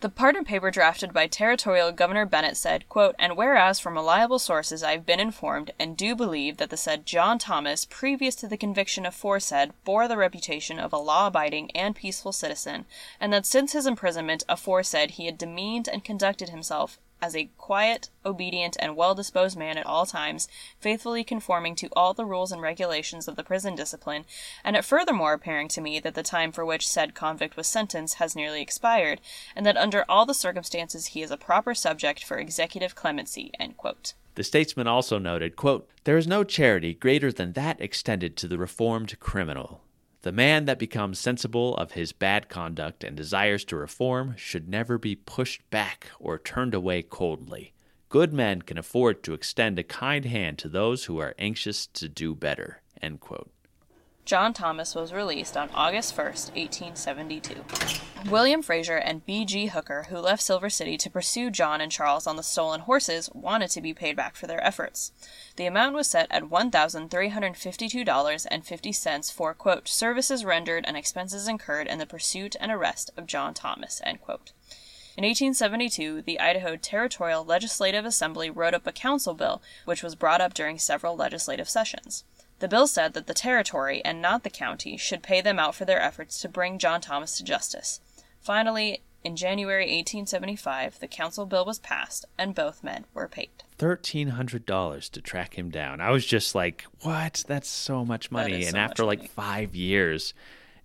The 0.00 0.08
pardon 0.10 0.44
paper 0.44 0.70
drafted 0.70 1.14
by 1.14 1.26
Territorial 1.26 1.92
Governor 1.92 2.26
Bennett 2.26 2.58
said, 2.58 2.86
quote, 2.90 3.14
And 3.18 3.38
whereas 3.38 3.80
from 3.80 3.94
reliable 3.94 4.38
sources 4.38 4.82
I 4.82 4.92
have 4.92 5.06
been 5.06 5.18
informed 5.18 5.70
and 5.80 5.96
do 5.96 6.14
believe 6.14 6.58
that 6.58 6.68
the 6.68 6.76
said 6.76 7.06
John 7.06 7.38
Thomas, 7.38 7.86
previous 7.86 8.34
to 8.34 8.48
the 8.48 8.58
conviction 8.58 9.06
aforesaid, 9.06 9.72
bore 9.82 10.08
the 10.08 10.18
reputation 10.18 10.78
of 10.78 10.92
a 10.92 10.98
law 10.98 11.28
abiding 11.28 11.70
and 11.70 11.96
peaceful 11.96 12.32
citizen, 12.32 12.84
and 13.18 13.32
that 13.32 13.46
since 13.46 13.72
his 13.72 13.86
imprisonment 13.86 14.44
aforesaid 14.46 15.12
he 15.12 15.24
had 15.24 15.38
demeaned 15.38 15.88
and 15.88 16.04
conducted 16.04 16.50
himself 16.50 16.98
as 17.22 17.36
a 17.36 17.50
quiet, 17.56 18.10
obedient, 18.24 18.76
and 18.80 18.96
well 18.96 19.14
disposed 19.14 19.56
man 19.56 19.78
at 19.78 19.86
all 19.86 20.06
times, 20.06 20.48
faithfully 20.78 21.24
conforming 21.24 21.74
to 21.76 21.88
all 21.94 22.14
the 22.14 22.24
rules 22.24 22.52
and 22.52 22.62
regulations 22.62 23.28
of 23.28 23.36
the 23.36 23.44
prison 23.44 23.74
discipline, 23.74 24.24
and 24.64 24.76
it 24.76 24.84
furthermore 24.84 25.32
appearing 25.32 25.68
to 25.68 25.80
me 25.80 26.00
that 26.00 26.14
the 26.14 26.22
time 26.22 26.52
for 26.52 26.64
which 26.64 26.88
said 26.88 27.14
convict 27.14 27.56
was 27.56 27.66
sentenced 27.66 28.14
has 28.14 28.36
nearly 28.36 28.62
expired, 28.62 29.20
and 29.54 29.64
that 29.66 29.76
under 29.76 30.04
all 30.08 30.26
the 30.26 30.34
circumstances 30.34 31.06
he 31.06 31.22
is 31.22 31.30
a 31.30 31.36
proper 31.36 31.74
subject 31.74 32.24
for 32.24 32.38
executive 32.38 32.94
clemency. 32.94 33.52
The 34.34 34.44
statesman 34.44 34.86
also 34.86 35.18
noted, 35.18 35.56
quote, 35.56 35.88
There 36.04 36.16
is 36.16 36.26
no 36.26 36.44
charity 36.44 36.94
greater 36.94 37.32
than 37.32 37.52
that 37.52 37.80
extended 37.80 38.36
to 38.38 38.48
the 38.48 38.58
reformed 38.58 39.18
criminal. 39.20 39.82
The 40.22 40.32
man 40.32 40.66
that 40.66 40.78
becomes 40.78 41.18
sensible 41.18 41.74
of 41.76 41.92
his 41.92 42.12
bad 42.12 42.50
conduct 42.50 43.04
and 43.04 43.16
desires 43.16 43.64
to 43.66 43.76
reform 43.76 44.34
should 44.36 44.68
never 44.68 44.98
be 44.98 45.16
pushed 45.16 45.68
back 45.70 46.08
or 46.18 46.38
turned 46.38 46.74
away 46.74 47.02
coldly. 47.02 47.72
Good 48.10 48.32
men 48.32 48.60
can 48.60 48.76
afford 48.76 49.22
to 49.22 49.32
extend 49.32 49.78
a 49.78 49.82
kind 49.82 50.26
hand 50.26 50.58
to 50.58 50.68
those 50.68 51.04
who 51.04 51.18
are 51.18 51.34
anxious 51.38 51.86
to 51.86 52.08
do 52.08 52.34
better. 52.34 52.82
John 54.24 54.52
Thomas 54.52 54.94
was 54.94 55.12
released 55.12 55.56
on 55.56 55.70
August 55.74 56.16
1, 56.16 56.26
1872. 56.26 57.64
William 58.30 58.62
Fraser 58.62 58.96
and 58.96 59.26
B.G. 59.26 59.66
Hooker, 59.66 60.06
who 60.08 60.18
left 60.18 60.42
Silver 60.42 60.70
City 60.70 60.96
to 60.98 61.10
pursue 61.10 61.50
John 61.50 61.80
and 61.80 61.90
Charles 61.90 62.26
on 62.26 62.36
the 62.36 62.42
stolen 62.42 62.80
horses, 62.80 63.30
wanted 63.32 63.70
to 63.70 63.80
be 63.80 63.94
paid 63.94 64.14
back 64.14 64.36
for 64.36 64.46
their 64.46 64.62
efforts. 64.64 65.12
The 65.56 65.66
amount 65.66 65.94
was 65.94 66.06
set 66.06 66.28
at 66.30 66.44
$1,352.50 66.44 69.32
for, 69.32 69.54
quote, 69.54 69.88
services 69.88 70.44
rendered 70.44 70.84
and 70.86 70.96
expenses 70.96 71.48
incurred 71.48 71.86
in 71.86 71.98
the 71.98 72.06
pursuit 72.06 72.54
and 72.60 72.70
arrest 72.70 73.10
of 73.16 73.26
John 73.26 73.54
Thomas, 73.54 74.00
end 74.04 74.20
quote. 74.20 74.52
In 75.16 75.24
1872, 75.24 76.22
the 76.22 76.38
Idaho 76.38 76.76
Territorial 76.76 77.44
Legislative 77.44 78.04
Assembly 78.04 78.48
wrote 78.48 78.74
up 78.74 78.86
a 78.86 78.92
council 78.92 79.34
bill, 79.34 79.60
which 79.84 80.02
was 80.02 80.14
brought 80.14 80.40
up 80.40 80.54
during 80.54 80.78
several 80.78 81.16
legislative 81.16 81.68
sessions. 81.68 82.24
The 82.60 82.68
bill 82.68 82.86
said 82.86 83.14
that 83.14 83.26
the 83.26 83.34
territory, 83.34 84.02
and 84.04 84.20
not 84.20 84.44
the 84.44 84.50
county, 84.50 84.98
should 84.98 85.22
pay 85.22 85.40
them 85.40 85.58
out 85.58 85.74
for 85.74 85.86
their 85.86 86.00
efforts 86.00 86.40
to 86.42 86.48
bring 86.48 86.78
John 86.78 87.00
Thomas 87.00 87.38
to 87.38 87.44
justice. 87.44 88.00
Finally, 88.38 89.02
in 89.24 89.34
January 89.34 89.84
1875, 89.84 91.00
the 91.00 91.08
council 91.08 91.46
bill 91.46 91.64
was 91.64 91.78
passed, 91.78 92.26
and 92.38 92.54
both 92.54 92.84
men 92.84 93.06
were 93.14 93.28
paid. 93.28 93.48
$1,300 93.78 95.10
to 95.10 95.20
track 95.22 95.58
him 95.58 95.70
down. 95.70 96.02
I 96.02 96.10
was 96.10 96.26
just 96.26 96.54
like, 96.54 96.84
what? 97.00 97.44
That's 97.48 97.68
so 97.68 98.04
much 98.04 98.30
money. 98.30 98.64
And 98.64 98.72
so 98.72 98.78
after 98.78 99.04
much 99.04 99.20
like 99.20 99.30
five 99.30 99.74
years, 99.74 100.34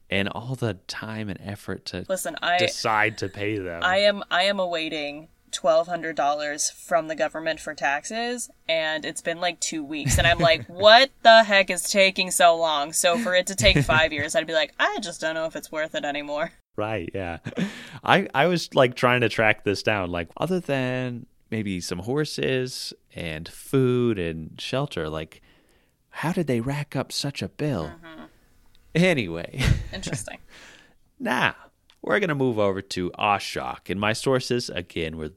and 0.09 0.29
all 0.29 0.55
the 0.55 0.75
time 0.87 1.29
and 1.29 1.39
effort 1.43 1.85
to 1.85 2.05
Listen, 2.07 2.37
I 2.41 2.57
decide 2.57 3.17
to 3.17 3.27
pay 3.27 3.57
them. 3.57 3.83
I 3.83 3.97
am 3.99 4.23
I 4.29 4.43
am 4.43 4.59
awaiting 4.59 5.29
twelve 5.55 5.87
hundred 5.87 6.17
dollars 6.17 6.69
from 6.69 7.07
the 7.07 7.15
government 7.15 7.61
for 7.61 7.73
taxes, 7.73 8.49
and 8.67 9.05
it's 9.05 9.21
been 9.21 9.39
like 9.39 9.59
two 9.61 9.83
weeks, 9.83 10.17
and 10.17 10.27
I'm 10.27 10.37
like, 10.39 10.65
what 10.67 11.11
the 11.23 11.43
heck 11.43 11.69
is 11.69 11.89
taking 11.89 12.29
so 12.29 12.55
long? 12.57 12.91
So 12.91 13.17
for 13.17 13.33
it 13.33 13.47
to 13.47 13.55
take 13.55 13.77
five 13.83 14.11
years, 14.11 14.35
I'd 14.35 14.45
be 14.45 14.53
like, 14.53 14.73
I 14.77 14.99
just 14.99 15.21
don't 15.21 15.33
know 15.33 15.45
if 15.45 15.55
it's 15.55 15.71
worth 15.71 15.95
it 15.95 16.03
anymore. 16.03 16.51
Right, 16.75 17.09
yeah. 17.15 17.37
I 18.03 18.27
I 18.35 18.47
was 18.47 18.75
like 18.75 18.95
trying 18.95 19.21
to 19.21 19.29
track 19.29 19.63
this 19.63 19.81
down. 19.81 20.11
Like 20.11 20.27
other 20.35 20.59
than 20.59 21.25
maybe 21.49 21.79
some 21.79 21.99
horses 21.99 22.93
and 23.15 23.47
food 23.47 24.19
and 24.19 24.59
shelter, 24.59 25.07
like 25.09 25.41
how 26.09 26.33
did 26.33 26.47
they 26.47 26.59
rack 26.59 26.97
up 26.97 27.13
such 27.13 27.41
a 27.41 27.47
bill? 27.47 27.93
Mm-hmm. 28.03 28.23
Anyway. 28.93 29.61
Interesting. 29.93 30.39
now 31.17 31.55
we're 32.05 32.19
gonna 32.19 32.35
move 32.35 32.59
over 32.59 32.81
to 32.81 33.09
Osshok, 33.11 33.89
and 33.89 33.99
my 33.99 34.13
sources 34.13 34.69
again 34.69 35.17
were 35.17 35.31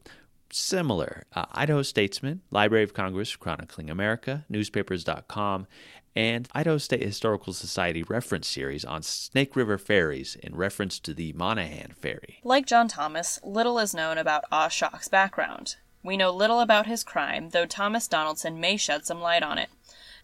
similar. 0.50 1.24
Uh, 1.34 1.46
Idaho 1.52 1.82
Statesman, 1.82 2.42
Library 2.50 2.84
of 2.84 2.94
Congress, 2.94 3.34
Chronicling 3.36 3.90
America, 3.90 4.44
Newspapers.com, 4.48 5.66
and 6.14 6.48
Idaho 6.52 6.78
State 6.78 7.02
Historical 7.02 7.52
Society 7.52 8.02
reference 8.02 8.48
series 8.48 8.84
on 8.84 9.02
Snake 9.02 9.56
River 9.56 9.78
ferries 9.78 10.36
in 10.42 10.56
reference 10.56 10.98
to 11.00 11.14
the 11.14 11.32
Monahans 11.32 11.94
Ferry. 11.94 12.38
Like 12.44 12.66
John 12.66 12.88
Thomas, 12.88 13.38
little 13.42 13.78
is 13.78 13.94
known 13.94 14.18
about 14.18 14.44
Osshok's 14.50 15.08
background. 15.08 15.76
We 16.02 16.16
know 16.16 16.30
little 16.30 16.60
about 16.60 16.86
his 16.86 17.04
crime, 17.04 17.50
though 17.50 17.66
Thomas 17.66 18.06
Donaldson 18.08 18.60
may 18.60 18.76
shed 18.76 19.04
some 19.06 19.20
light 19.20 19.42
on 19.42 19.58
it. 19.58 19.68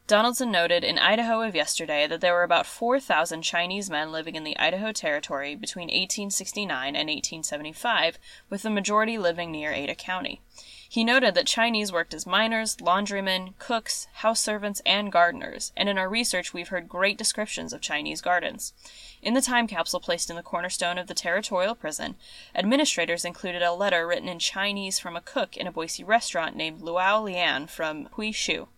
Donaldson 0.07 0.51
noted 0.51 0.85
in 0.85 0.99
Idaho 0.99 1.41
of 1.41 1.55
yesterday 1.55 2.07
that 2.07 2.21
there 2.21 2.35
were 2.35 2.43
about 2.43 2.67
4,000 2.67 3.41
Chinese 3.41 3.89
men 3.89 4.13
living 4.13 4.35
in 4.35 4.45
the 4.45 4.59
Idaho 4.59 4.93
Territory 4.93 5.55
between 5.55 5.87
1869 5.87 6.89
and 6.89 7.09
1875, 7.09 8.19
with 8.51 8.61
the 8.61 8.69
majority 8.69 9.17
living 9.17 9.51
near 9.51 9.73
Ada 9.73 9.95
County. 9.95 10.43
He 10.87 11.05
noted 11.05 11.35
that 11.35 11.47
Chinese 11.47 11.91
worked 11.91 12.13
as 12.13 12.27
miners, 12.27 12.77
laundrymen, 12.83 13.55
cooks, 13.59 14.07
house 14.17 14.41
servants, 14.41 14.83
and 14.85 15.11
gardeners, 15.11 15.73
and 15.75 15.89
in 15.89 15.97
our 15.97 16.11
research 16.11 16.53
we've 16.53 16.69
heard 16.69 16.87
great 16.87 17.17
descriptions 17.17 17.73
of 17.73 17.81
Chinese 17.81 18.21
gardens. 18.21 18.75
In 19.23 19.33
the 19.33 19.41
time 19.41 19.67
capsule 19.67 20.01
placed 20.01 20.29
in 20.29 20.37
the 20.37 20.43
cornerstone 20.43 20.99
of 20.99 21.07
the 21.07 21.15
territorial 21.15 21.75
prison, 21.75 22.17
administrators 22.55 23.25
included 23.25 23.63
a 23.63 23.73
letter 23.73 24.07
written 24.07 24.29
in 24.29 24.39
Chinese 24.39 24.99
from 24.99 25.17
a 25.17 25.23
cook 25.23 25.57
in 25.57 25.67
a 25.67 25.73
Boise 25.73 26.05
restaurant 26.05 26.57
named 26.57 26.83
Luao 26.83 27.23
Lian 27.25 27.67
from 27.71 28.11
Huishu. 28.19 28.69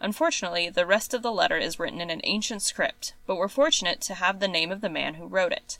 Unfortunately, 0.00 0.70
the 0.70 0.86
rest 0.86 1.12
of 1.12 1.22
the 1.22 1.32
letter 1.32 1.58
is 1.58 1.78
written 1.78 2.00
in 2.00 2.10
an 2.10 2.22
ancient 2.24 2.62
script, 2.62 3.14
but 3.26 3.36
we're 3.36 3.48
fortunate 3.48 4.00
to 4.00 4.14
have 4.14 4.40
the 4.40 4.48
name 4.48 4.72
of 4.72 4.80
the 4.80 4.88
man 4.88 5.14
who 5.14 5.26
wrote 5.26 5.52
it. 5.52 5.78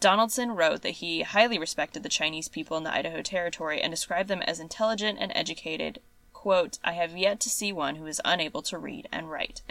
Donaldson 0.00 0.52
wrote 0.52 0.82
that 0.82 0.90
he 0.90 1.22
highly 1.22 1.58
respected 1.58 2.02
the 2.02 2.08
Chinese 2.08 2.48
people 2.48 2.76
in 2.76 2.84
the 2.84 2.94
Idaho 2.94 3.22
Territory 3.22 3.80
and 3.80 3.90
described 3.90 4.28
them 4.28 4.42
as 4.42 4.60
intelligent 4.60 5.18
and 5.18 5.32
educated. 5.34 6.00
Quote, 6.34 6.78
I 6.84 6.92
have 6.92 7.16
yet 7.16 7.40
to 7.40 7.48
see 7.48 7.72
one 7.72 7.96
who 7.96 8.06
is 8.06 8.20
unable 8.22 8.60
to 8.62 8.76
read 8.76 9.08
and 9.10 9.30
write. 9.30 9.62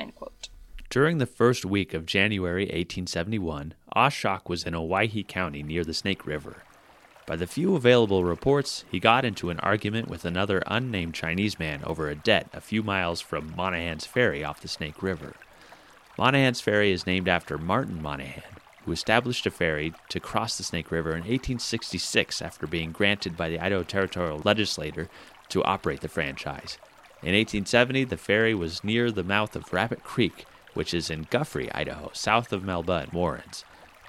During 0.90 1.20
the 1.20 1.28
first 1.28 1.64
week 1.66 1.94
of 1.94 2.08
January 2.08 2.64
1871, 2.64 3.76
Osshok 3.96 4.50
was 4.50 4.64
in 4.64 4.74
Owyhee 4.74 5.24
County 5.24 5.62
near 5.62 5.84
the 5.84 5.94
Snake 5.94 6.26
River. 6.26 6.64
By 7.26 7.38
the 7.38 7.48
few 7.48 7.76
available 7.76 8.26
reports, 8.26 8.84
he 8.92 9.00
got 9.00 9.24
into 9.24 9.50
an 9.50 9.60
argument 9.62 10.10
with 10.10 10.26
another 10.26 10.62
unnamed 10.68 11.14
Chinese 11.14 11.58
man 11.58 11.82
over 11.86 12.10
a 12.10 12.16
debt 12.16 12.48
a 12.54 12.60
few 12.60 12.84
miles 12.84 13.22
from 13.22 13.54
Monahans 13.54 14.06
Ferry 14.06 14.44
off 14.44 14.62
the 14.62 14.68
Snake 14.68 15.02
River. 15.02 15.36
Monahans 16.18 16.62
Ferry 16.62 16.92
is 16.92 17.08
named 17.08 17.30
after 17.30 17.58
Martin 17.58 18.02
Monahan, 18.02 18.44
who 18.86 18.92
established 18.92 19.46
a 19.46 19.52
ferry 19.52 19.94
to 20.10 20.20
cross 20.20 20.58
the 20.58 20.64
Snake 20.64 20.92
River 20.92 21.12
in 21.12 21.22
1866 21.22 22.42
after 22.42 22.68
being 22.68 22.92
granted 22.92 23.38
by 23.38 23.50
the 23.50 23.60
Idaho 23.60 23.84
Territorial 23.84 24.42
Legislature 24.44 25.10
to 25.48 25.64
operate 25.64 26.02
the 26.02 26.10
franchise. 26.10 26.78
In 27.22 27.34
1870, 27.34 28.04
the 28.04 28.18
ferry 28.18 28.54
was 28.54 28.84
near 28.84 29.10
the 29.10 29.24
mouth 29.24 29.56
of 29.56 29.72
Rabbit 29.72 30.04
Creek, 30.04 30.46
which 30.74 30.94
is 30.94 31.10
in 31.10 31.28
Guffey, 31.30 31.72
Idaho, 31.72 32.12
south 32.14 32.52
of 32.52 32.66
Melba 32.66 33.04
and 33.04 33.14
Warrens. 33.14 33.64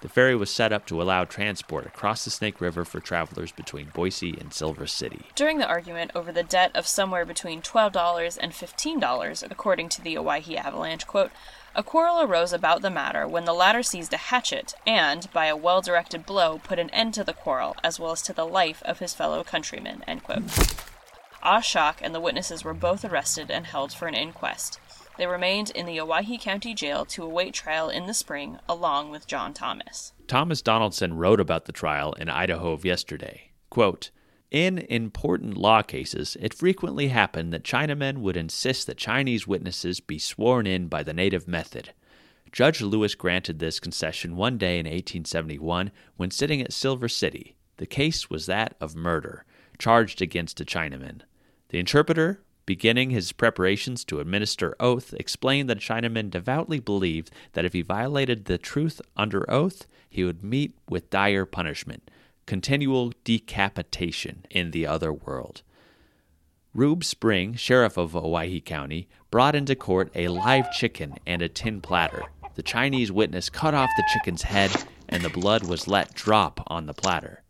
The 0.04 0.10
ferry 0.10 0.36
was 0.36 0.50
set 0.50 0.70
up 0.70 0.84
to 0.88 1.00
allow 1.00 1.24
transport 1.24 1.86
across 1.86 2.26
the 2.26 2.30
Snake 2.30 2.60
River 2.60 2.84
for 2.84 3.00
travelers 3.00 3.52
between 3.52 3.86
Boise 3.86 4.36
and 4.38 4.52
Silver 4.52 4.86
City. 4.86 5.24
During 5.34 5.56
the 5.56 5.66
argument 5.66 6.10
over 6.14 6.30
the 6.30 6.42
debt 6.42 6.72
of 6.74 6.86
somewhere 6.86 7.24
between 7.24 7.62
$12 7.62 8.36
and 8.38 8.52
$15, 8.52 9.50
according 9.50 9.88
to 9.88 10.02
the 10.02 10.18
Owyhee 10.18 10.58
Avalanche, 10.58 11.06
quote, 11.06 11.30
a 11.74 11.82
quarrel 11.82 12.20
arose 12.20 12.52
about 12.52 12.82
the 12.82 12.90
matter 12.90 13.26
when 13.26 13.46
the 13.46 13.54
latter 13.54 13.82
seized 13.82 14.12
a 14.12 14.18
hatchet 14.18 14.74
and, 14.86 15.32
by 15.32 15.46
a 15.46 15.56
well 15.56 15.80
directed 15.80 16.26
blow, 16.26 16.60
put 16.62 16.78
an 16.78 16.90
end 16.90 17.14
to 17.14 17.24
the 17.24 17.32
quarrel 17.32 17.74
as 17.82 17.98
well 17.98 18.12
as 18.12 18.20
to 18.20 18.34
the 18.34 18.44
life 18.44 18.82
of 18.82 18.98
his 18.98 19.14
fellow 19.14 19.42
countrymen. 19.42 20.04
Osshok 21.42 21.94
ah 21.94 21.94
and 22.02 22.14
the 22.14 22.20
witnesses 22.20 22.62
were 22.62 22.74
both 22.74 23.06
arrested 23.06 23.50
and 23.50 23.68
held 23.68 23.94
for 23.94 24.06
an 24.06 24.14
inquest. 24.14 24.78
They 25.16 25.26
remained 25.26 25.70
in 25.70 25.86
the 25.86 26.00
Owyhee 26.00 26.38
County 26.38 26.74
Jail 26.74 27.04
to 27.06 27.22
await 27.22 27.54
trial 27.54 27.88
in 27.88 28.06
the 28.06 28.14
spring, 28.14 28.58
along 28.68 29.10
with 29.10 29.26
John 29.26 29.54
Thomas. 29.54 30.12
Thomas 30.26 30.60
Donaldson 30.60 31.14
wrote 31.14 31.40
about 31.40 31.66
the 31.66 31.72
trial 31.72 32.12
in 32.14 32.28
Idaho 32.28 32.72
of 32.72 32.84
yesterday. 32.84 33.52
Quote, 33.70 34.10
in 34.50 34.78
important 34.78 35.56
law 35.56 35.82
cases, 35.82 36.36
it 36.40 36.54
frequently 36.54 37.08
happened 37.08 37.52
that 37.52 37.64
Chinamen 37.64 38.18
would 38.18 38.36
insist 38.36 38.86
that 38.86 38.96
Chinese 38.96 39.48
witnesses 39.48 39.98
be 39.98 40.18
sworn 40.18 40.66
in 40.66 40.86
by 40.86 41.02
the 41.02 41.12
native 41.12 41.48
method. 41.48 41.92
Judge 42.52 42.80
Lewis 42.80 43.16
granted 43.16 43.58
this 43.58 43.80
concession 43.80 44.36
one 44.36 44.56
day 44.56 44.78
in 44.78 44.86
1871 44.86 45.90
when 46.16 46.30
sitting 46.30 46.60
at 46.60 46.72
Silver 46.72 47.08
City. 47.08 47.56
The 47.78 47.86
case 47.86 48.30
was 48.30 48.46
that 48.46 48.76
of 48.80 48.94
murder, 48.94 49.44
charged 49.76 50.22
against 50.22 50.60
a 50.60 50.64
Chinaman. 50.64 51.22
The 51.70 51.80
interpreter, 51.80 52.44
beginning 52.66 53.10
his 53.10 53.32
preparations 53.32 54.04
to 54.04 54.20
administer 54.20 54.74
oath, 54.80 55.14
explained 55.14 55.68
that 55.70 55.78
a 55.78 55.80
Chinaman 55.80 56.30
devoutly 56.30 56.80
believed 56.80 57.30
that 57.52 57.64
if 57.64 57.72
he 57.72 57.82
violated 57.82 58.44
the 58.44 58.58
truth 58.58 59.00
under 59.16 59.48
oath, 59.50 59.86
he 60.08 60.24
would 60.24 60.42
meet 60.42 60.76
with 60.88 61.10
dire 61.10 61.44
punishment, 61.44 62.10
continual 62.46 63.12
decapitation 63.24 64.46
in 64.50 64.70
the 64.70 64.86
other 64.86 65.12
world. 65.12 65.62
Rube 66.74 67.04
Spring, 67.04 67.54
sheriff 67.54 67.96
of 67.96 68.16
Owyhee 68.16 68.60
County, 68.60 69.08
brought 69.30 69.54
into 69.54 69.76
court 69.76 70.10
a 70.16 70.26
live 70.26 70.72
chicken 70.72 71.14
and 71.24 71.40
a 71.40 71.48
tin 71.48 71.80
platter. 71.80 72.24
The 72.56 72.64
Chinese 72.64 73.12
witness 73.12 73.48
cut 73.48 73.74
off 73.74 73.90
the 73.96 74.08
chicken's 74.12 74.42
head, 74.42 74.72
and 75.08 75.22
the 75.22 75.28
blood 75.28 75.68
was 75.68 75.86
let 75.86 76.14
drop 76.14 76.60
on 76.66 76.86
the 76.86 76.94
platter. 76.94 77.43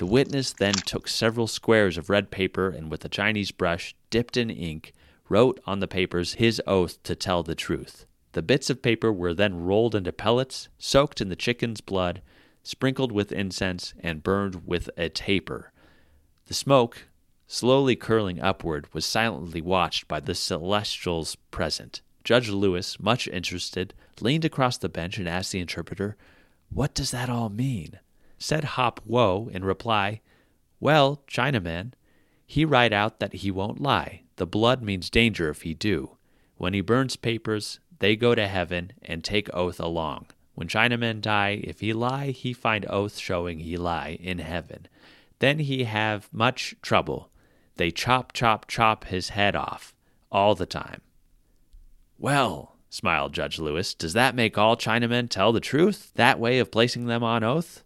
The 0.00 0.06
witness 0.06 0.54
then 0.54 0.72
took 0.72 1.08
several 1.08 1.46
squares 1.46 1.98
of 1.98 2.08
red 2.08 2.30
paper 2.30 2.70
and, 2.70 2.90
with 2.90 3.04
a 3.04 3.08
Chinese 3.10 3.50
brush 3.50 3.94
dipped 4.08 4.38
in 4.38 4.48
ink, 4.48 4.94
wrote 5.28 5.60
on 5.66 5.80
the 5.80 5.86
papers 5.86 6.32
his 6.40 6.58
oath 6.66 7.02
to 7.02 7.14
tell 7.14 7.42
the 7.42 7.54
truth. 7.54 8.06
The 8.32 8.40
bits 8.40 8.70
of 8.70 8.80
paper 8.80 9.12
were 9.12 9.34
then 9.34 9.62
rolled 9.62 9.94
into 9.94 10.10
pellets, 10.10 10.70
soaked 10.78 11.20
in 11.20 11.28
the 11.28 11.36
chicken's 11.36 11.82
blood, 11.82 12.22
sprinkled 12.62 13.12
with 13.12 13.30
incense, 13.30 13.92
and 14.00 14.22
burned 14.22 14.66
with 14.66 14.88
a 14.96 15.10
taper. 15.10 15.70
The 16.46 16.54
smoke, 16.54 17.08
slowly 17.46 17.94
curling 17.94 18.40
upward, 18.40 18.90
was 18.94 19.04
silently 19.04 19.60
watched 19.60 20.08
by 20.08 20.20
the 20.20 20.34
celestials 20.34 21.36
present. 21.50 22.00
Judge 22.24 22.48
Lewis, 22.48 22.98
much 22.98 23.28
interested, 23.28 23.92
leaned 24.18 24.46
across 24.46 24.78
the 24.78 24.88
bench 24.88 25.18
and 25.18 25.28
asked 25.28 25.52
the 25.52 25.60
interpreter, 25.60 26.16
What 26.70 26.94
does 26.94 27.10
that 27.10 27.28
all 27.28 27.50
mean? 27.50 28.00
Said 28.40 28.64
Hop 28.64 29.00
Wo 29.04 29.48
in 29.52 29.64
reply, 29.64 30.22
Well, 30.80 31.22
Chinaman, 31.28 31.92
he 32.46 32.64
write 32.64 32.92
out 32.92 33.20
that 33.20 33.34
he 33.34 33.50
won't 33.50 33.82
lie. 33.82 34.22
The 34.36 34.46
blood 34.46 34.82
means 34.82 35.10
danger 35.10 35.50
if 35.50 35.62
he 35.62 35.74
do. 35.74 36.16
When 36.56 36.72
he 36.72 36.80
burns 36.80 37.16
papers, 37.16 37.78
they 37.98 38.16
go 38.16 38.34
to 38.34 38.48
heaven 38.48 38.92
and 39.02 39.22
take 39.22 39.54
oath 39.54 39.78
along. 39.78 40.26
When 40.54 40.68
Chinaman 40.68 41.20
die, 41.20 41.60
if 41.62 41.80
he 41.80 41.92
lie, 41.92 42.30
he 42.30 42.54
find 42.54 42.86
oath 42.88 43.18
showing 43.18 43.58
he 43.58 43.76
lie 43.76 44.18
in 44.20 44.38
heaven. 44.38 44.88
Then 45.38 45.58
he 45.58 45.84
have 45.84 46.28
much 46.32 46.74
trouble. 46.82 47.30
They 47.76 47.90
chop, 47.90 48.32
chop, 48.32 48.66
chop 48.66 49.04
his 49.04 49.30
head 49.30 49.54
off 49.54 49.94
all 50.32 50.54
the 50.54 50.66
time. 50.66 51.02
Well, 52.18 52.76
smiled 52.88 53.32
Judge 53.32 53.58
Lewis, 53.58 53.94
does 53.94 54.14
that 54.14 54.34
make 54.34 54.56
all 54.58 54.76
Chinamen 54.76 55.28
tell 55.28 55.52
the 55.52 55.60
truth? 55.60 56.10
That 56.14 56.40
way 56.40 56.58
of 56.58 56.70
placing 56.70 57.06
them 57.06 57.22
on 57.22 57.44
oath? 57.44 57.84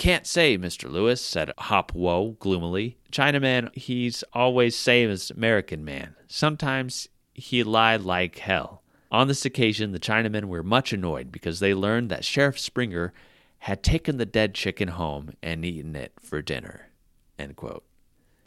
Can't 0.00 0.26
say, 0.26 0.56
Mr. 0.56 0.90
Lewis, 0.90 1.20
said 1.20 1.52
Hop 1.58 1.92
Wo 1.92 2.30
gloomily. 2.38 2.96
Chinaman, 3.12 3.70
he's 3.76 4.24
always 4.32 4.74
same 4.74 5.10
as 5.10 5.30
American 5.30 5.84
man. 5.84 6.16
Sometimes 6.26 7.10
he 7.34 7.62
lied 7.62 8.00
like 8.00 8.38
hell. 8.38 8.82
On 9.12 9.28
this 9.28 9.44
occasion, 9.44 9.92
the 9.92 10.00
Chinamen 10.00 10.46
were 10.46 10.62
much 10.62 10.94
annoyed 10.94 11.30
because 11.30 11.60
they 11.60 11.74
learned 11.74 12.08
that 12.08 12.24
Sheriff 12.24 12.58
Springer 12.58 13.12
had 13.58 13.82
taken 13.82 14.16
the 14.16 14.24
dead 14.24 14.54
chicken 14.54 14.88
home 14.88 15.34
and 15.42 15.66
eaten 15.66 15.94
it 15.94 16.14
for 16.18 16.40
dinner. 16.40 16.88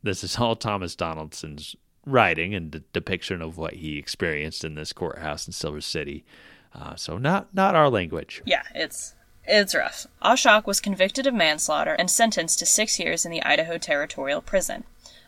This 0.02 0.24
is 0.24 0.40
all 0.40 0.56
Thomas 0.56 0.96
Donaldson's 0.96 1.76
writing 2.08 2.56
and 2.56 2.72
de- 2.72 2.80
depiction 2.94 3.44
of 3.44 3.60
what 3.60 3.76
he 3.76 4.00
experienced 4.00 4.66
in 4.66 4.74
this 4.74 4.92
courthouse 4.92 5.46
in 5.46 5.54
Silver 5.54 5.82
City. 5.82 6.26
Uh, 6.74 6.96
so 6.96 7.20
not 7.20 7.54
not 7.54 7.76
our 7.76 7.92
language. 7.92 8.42
Yeah, 8.44 8.64
it's 8.74 9.14
it's 9.46 9.76
rough. 9.76 10.08
Ashok 10.22 10.66
was 10.66 10.80
convicted 10.80 11.28
of 11.28 11.34
manslaughter 11.34 11.94
and 11.94 12.10
sentenced 12.10 12.60
to 12.60 12.66
six 12.66 13.00
years 13.00 13.26
in 13.26 13.32
the 13.32 13.44
Idaho 13.44 13.78
Territorial 13.78 14.42
Prison. 14.42 14.84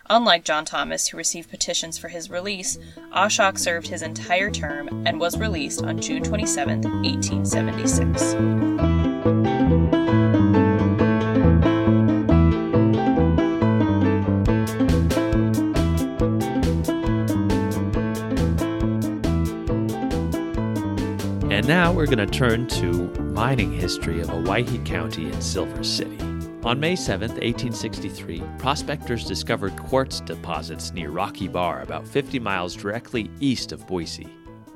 Unlike 0.09 0.43
John 0.43 0.65
Thomas, 0.65 1.07
who 1.07 1.17
received 1.17 1.49
petitions 1.49 1.97
for 1.97 2.09
his 2.09 2.29
release, 2.29 2.77
Ashok 3.11 3.57
served 3.57 3.87
his 3.87 4.03
entire 4.03 4.51
term 4.51 5.05
and 5.05 5.19
was 5.19 5.37
released 5.37 5.83
on 5.83 5.99
June 5.99 6.23
27, 6.23 6.81
1876. 6.81 8.94
And 21.65 21.71
now 21.71 21.91
we're 21.91 22.05
going 22.05 22.19
to 22.19 22.27
turn 22.27 22.67
to 22.67 23.09
mining 23.33 23.73
history 23.73 24.21
of 24.21 24.29
Owyhee 24.29 24.77
County 24.85 25.25
and 25.25 25.43
Silver 25.43 25.83
City. 25.83 26.15
On 26.63 26.79
May 26.79 26.95
7, 26.95 27.31
1863, 27.31 28.43
prospectors 28.59 29.25
discovered 29.25 29.75
quartz 29.75 30.19
deposits 30.19 30.93
near 30.93 31.09
Rocky 31.09 31.47
Bar, 31.47 31.81
about 31.81 32.07
50 32.07 32.37
miles 32.37 32.75
directly 32.75 33.31
east 33.39 33.71
of 33.71 33.87
Boise. 33.87 34.27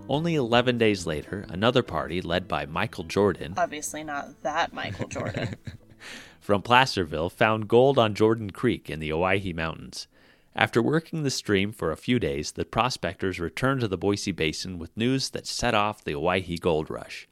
Only 0.08 0.34
11 0.34 0.80
days 0.80 1.06
later, 1.06 1.45
another 1.49 1.84
party 1.84 2.23
led 2.23 2.47
by 2.47 2.65
Michael 2.65 3.04
Jordan 3.04 3.54
Obviously, 3.56 4.04
not 4.04 4.41
that 4.41 4.73
Michael 4.73 5.10
Jordan. 5.10 5.58
from 6.39 6.63
Placerville 6.63 7.30
found 7.30 7.67
gold 7.67 7.99
on 7.99 8.15
Jordan 8.15 8.49
Creek 8.49 8.89
in 8.89 8.99
the 8.99 9.12
Owyhee 9.12 9.54
Mountains. 9.54 10.08
After 10.59 10.81
working 10.81 11.23
the 11.23 11.31
stream 11.31 11.71
for 11.71 11.89
a 11.89 11.95
few 11.95 12.19
days, 12.19 12.51
the 12.51 12.65
prospectors 12.65 13.39
returned 13.39 13.79
to 13.79 13.87
the 13.87 13.97
Boise 13.97 14.33
Basin 14.33 14.77
with 14.77 14.97
news 14.97 15.29
that 15.29 15.47
set 15.47 15.73
off 15.73 16.03
the 16.03 16.13
Owyhee 16.13 16.57
gold 16.57 16.89
rush. 16.89 17.29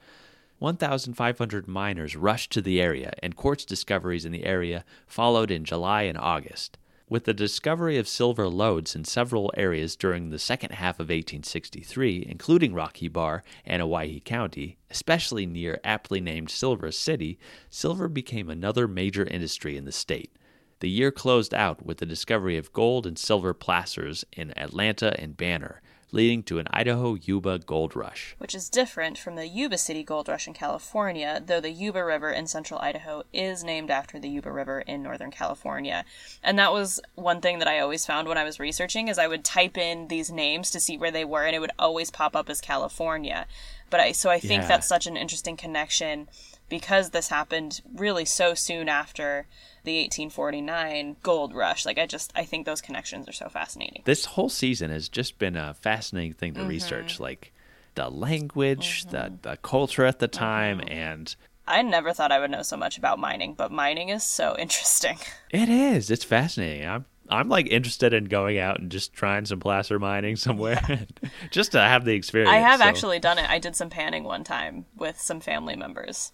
1,500 0.60 1.68
miners 1.68 2.16
rushed 2.16 2.54
to 2.54 2.62
the 2.62 2.80
area, 2.80 3.12
and 3.22 3.36
quartz 3.36 3.66
discoveries 3.66 4.24
in 4.24 4.32
the 4.32 4.46
area 4.46 4.86
followed 5.08 5.52
in 5.52 5.66
July 5.66 6.04
and 6.04 6.18
August. 6.18 6.78
With 7.10 7.26
the 7.26 7.34
discovery 7.34 7.98
of 7.98 8.08
silver 8.08 8.48
lodes 8.48 8.96
in 8.96 9.04
several 9.04 9.52
areas 9.58 9.98
during 9.98 10.30
the 10.30 10.40
second 10.40 10.72
half 10.72 10.96
of 10.96 11.10
1863, 11.10 12.28
including 12.30 12.74
Rocky 12.74 13.10
Bar 13.10 13.44
and 13.66 13.82
Owyhee 13.82 14.22
County, 14.22 14.78
especially 14.90 15.46
near 15.46 15.82
aptly 15.84 16.22
named 16.22 16.50
Silver 16.50 16.94
City, 16.94 17.38
silver 17.70 18.08
became 18.08 18.50
another 18.50 18.88
major 18.88 19.26
industry 19.26 19.76
in 19.76 19.84
the 19.84 19.92
state. 19.92 20.32
The 20.80 20.90
year 20.90 21.12
closed 21.12 21.54
out 21.54 21.86
with 21.86 21.98
the 21.98 22.06
discovery 22.06 22.58
of 22.58 22.72
gold 22.74 23.08
and 23.08 23.18
silver 23.18 23.54
placers 23.54 24.26
in 24.32 24.58
Atlanta 24.58 25.20
and 25.20 25.36
Banner, 25.36 25.82
leading 26.12 26.44
to 26.44 26.60
an 26.60 26.68
Idaho 26.70 27.16
Yuba 27.16 27.60
gold 27.60 27.96
rush. 27.96 28.36
which 28.38 28.54
is 28.56 28.70
different 28.70 29.18
from 29.18 29.36
the 29.36 29.48
Yuba 29.48 29.78
City 29.78 30.04
Gold 30.04 30.30
Rush 30.30 30.48
in 30.48 30.54
California, 30.54 31.42
though 31.46 31.60
the 31.60 31.72
Yuba 31.72 32.04
River 32.06 32.30
in 32.30 32.46
central 32.48 32.80
Idaho 32.80 33.24
is 33.34 33.64
named 33.64 33.90
after 33.92 34.20
the 34.20 34.30
Yuba 34.30 34.52
River 34.52 34.82
in 34.82 35.02
northern 35.04 35.32
California. 35.32 36.06
And 36.44 36.58
that 36.60 36.72
was 36.72 37.02
one 37.16 37.42
thing 37.42 37.58
that 37.60 37.68
I 37.68 37.80
always 37.80 38.06
found 38.06 38.28
when 38.28 38.38
I 38.38 38.44
was 38.44 38.60
researching 38.60 39.08
is 39.08 39.18
I 39.18 39.28
would 39.28 39.44
type 39.44 39.78
in 39.78 40.08
these 40.08 40.32
names 40.32 40.70
to 40.72 40.80
see 40.80 40.98
where 40.98 41.12
they 41.12 41.26
were 41.26 41.44
and 41.46 41.56
it 41.56 41.60
would 41.60 41.72
always 41.80 42.12
pop 42.12 42.36
up 42.36 42.50
as 42.50 42.62
California. 42.62 43.48
But 43.90 44.00
I 44.00 44.12
so 44.12 44.30
I 44.30 44.40
think 44.40 44.62
Yeah. 44.62 44.68
that's 44.68 44.88
such 44.88 45.08
an 45.08 45.18
interesting 45.18 45.58
connection 45.58 46.30
because 46.70 47.10
this 47.12 47.30
happened 47.30 47.82
really 47.96 48.26
so 48.26 48.54
soon 48.54 48.88
after 48.90 49.46
the 49.88 50.02
1849 50.02 51.16
gold 51.24 51.54
rush. 51.56 51.86
Like 51.86 51.98
I 51.98 52.06
just 52.06 52.32
I 52.36 52.44
think 52.44 52.66
those 52.66 52.82
connections 52.82 53.28
are 53.28 53.34
so 53.34 53.50
fascinating. 53.50 54.04
This 54.06 54.26
whole 54.26 54.50
season 54.50 54.92
has 54.92 55.10
just 55.10 55.40
been 55.40 55.56
a 55.56 55.74
fascinating 55.74 56.34
thing 56.34 56.54
to 56.54 56.60
mm-hmm. 56.60 56.70
research, 56.70 57.20
like 57.20 57.54
the 57.96 58.10
language, 58.10 59.06
mm-hmm. 59.06 59.12
the, 59.12 59.50
the 59.50 59.58
culture 59.58 60.06
at 60.06 60.20
the 60.20 60.28
time, 60.28 60.80
mm-hmm. 60.80 60.90
and 60.90 61.36
I 61.68 61.82
never 61.82 62.14
thought 62.14 62.32
I 62.32 62.40
would 62.40 62.52
know 62.52 62.62
so 62.62 62.78
much 62.78 62.98
about 62.98 63.20
mining, 63.20 63.54
but 63.54 63.72
mining 63.72 64.10
is 64.10 64.24
so 64.24 64.56
interesting. 64.60 65.18
it 65.50 65.70
is. 65.70 66.12
It's 66.12 66.24
fascinating. 66.24 66.88
I'm 66.88 67.06
I'm 67.30 67.50
like 67.50 67.68
interested 67.68 68.14
in 68.14 68.26
going 68.26 68.58
out 68.58 68.80
and 68.80 68.90
just 68.90 69.14
trying 69.14 69.46
some 69.46 69.60
placer 69.60 70.00
mining 70.00 70.36
somewhere, 70.36 71.08
just 71.52 71.74
to 71.74 71.80
have 71.80 72.06
the 72.06 72.14
experience. 72.14 72.52
I 72.52 72.58
have 72.58 72.80
so- 72.80 72.86
actually 72.86 73.20
done 73.20 73.38
it. 73.38 73.50
I 73.50 73.60
did 73.60 73.76
some 73.76 73.90
panning 73.90 74.24
one 74.24 74.44
time 74.44 74.86
with 74.96 75.20
some 75.20 75.40
family 75.40 75.76
members. 75.76 76.32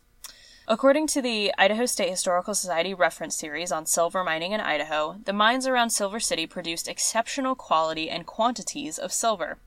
According 0.65 1.07
to 1.07 1.21
the 1.21 1.53
Idaho 1.57 1.85
State 1.85 2.09
Historical 2.09 2.55
Society 2.55 2.93
reference 2.93 3.35
series 3.35 3.69
on 3.69 3.85
silver 3.85 4.23
mining 4.23 4.53
in 4.53 4.61
Idaho, 4.61 5.17
the 5.25 5.33
mines 5.33 5.67
around 5.67 5.89
Silver 5.89 6.21
City 6.21 6.47
produced 6.47 6.87
exceptional 6.87 7.53
quality 7.53 8.09
and 8.09 8.25
quantities 8.25 8.97
of 8.97 9.11
silver. 9.11 9.57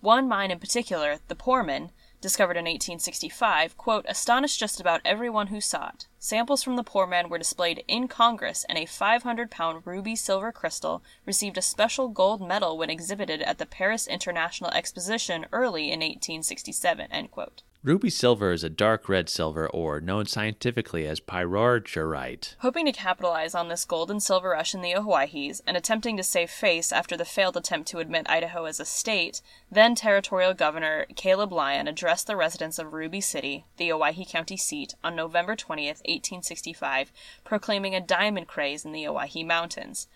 One 0.00 0.26
mine 0.26 0.50
in 0.50 0.58
particular, 0.58 1.18
the 1.28 1.34
Poorman, 1.34 1.90
discovered 2.22 2.56
in 2.56 2.64
1865, 2.64 3.76
quote, 3.76 4.06
astonished 4.08 4.58
just 4.58 4.80
about 4.80 5.02
everyone 5.04 5.48
who 5.48 5.60
saw 5.60 5.88
it. 5.88 6.06
samples 6.18 6.62
from 6.62 6.76
the 6.76 6.84
Poorman 6.84 7.28
were 7.28 7.36
displayed 7.36 7.84
in 7.86 8.08
Congress, 8.08 8.64
and 8.66 8.78
a 8.78 8.86
500 8.86 9.50
pound 9.50 9.82
ruby 9.84 10.16
silver 10.16 10.52
crystal 10.52 11.02
received 11.26 11.58
a 11.58 11.62
special 11.62 12.08
gold 12.08 12.40
medal 12.40 12.78
when 12.78 12.88
exhibited 12.88 13.42
at 13.42 13.58
the 13.58 13.66
Paris 13.66 14.06
International 14.06 14.70
Exposition 14.70 15.44
early 15.52 15.92
in 15.92 16.00
1867. 16.00 17.12
End 17.12 17.30
quote. 17.30 17.62
Ruby 17.86 18.10
silver 18.10 18.50
is 18.50 18.64
a 18.64 18.68
dark 18.68 19.08
red 19.08 19.28
silver 19.28 19.68
ore 19.68 20.00
known 20.00 20.26
scientifically 20.26 21.06
as 21.06 21.20
pyrargyrite. 21.20 22.56
Hoping 22.58 22.84
to 22.86 22.90
capitalize 22.90 23.54
on 23.54 23.68
this 23.68 23.84
gold 23.84 24.10
and 24.10 24.20
silver 24.20 24.48
rush 24.48 24.74
in 24.74 24.80
the 24.80 24.96
Owyhees 24.96 25.62
and 25.68 25.76
attempting 25.76 26.16
to 26.16 26.24
save 26.24 26.50
face 26.50 26.90
after 26.90 27.16
the 27.16 27.24
failed 27.24 27.56
attempt 27.56 27.86
to 27.90 28.00
admit 28.00 28.28
Idaho 28.28 28.64
as 28.64 28.80
a 28.80 28.84
state, 28.84 29.40
then 29.70 29.94
Territorial 29.94 30.52
Governor 30.52 31.06
Caleb 31.14 31.52
Lyon 31.52 31.86
addressed 31.86 32.26
the 32.26 32.34
residents 32.34 32.80
of 32.80 32.92
Ruby 32.92 33.20
City, 33.20 33.66
the 33.76 33.92
Owyhee 33.92 34.24
County 34.24 34.56
seat, 34.56 34.96
on 35.04 35.14
November 35.14 35.54
20th, 35.54 36.02
1865, 36.08 37.12
proclaiming 37.44 37.94
a 37.94 38.00
diamond 38.00 38.48
craze 38.48 38.84
in 38.84 38.90
the 38.90 39.06
Owyhee 39.06 39.44
Mountains. 39.44 40.08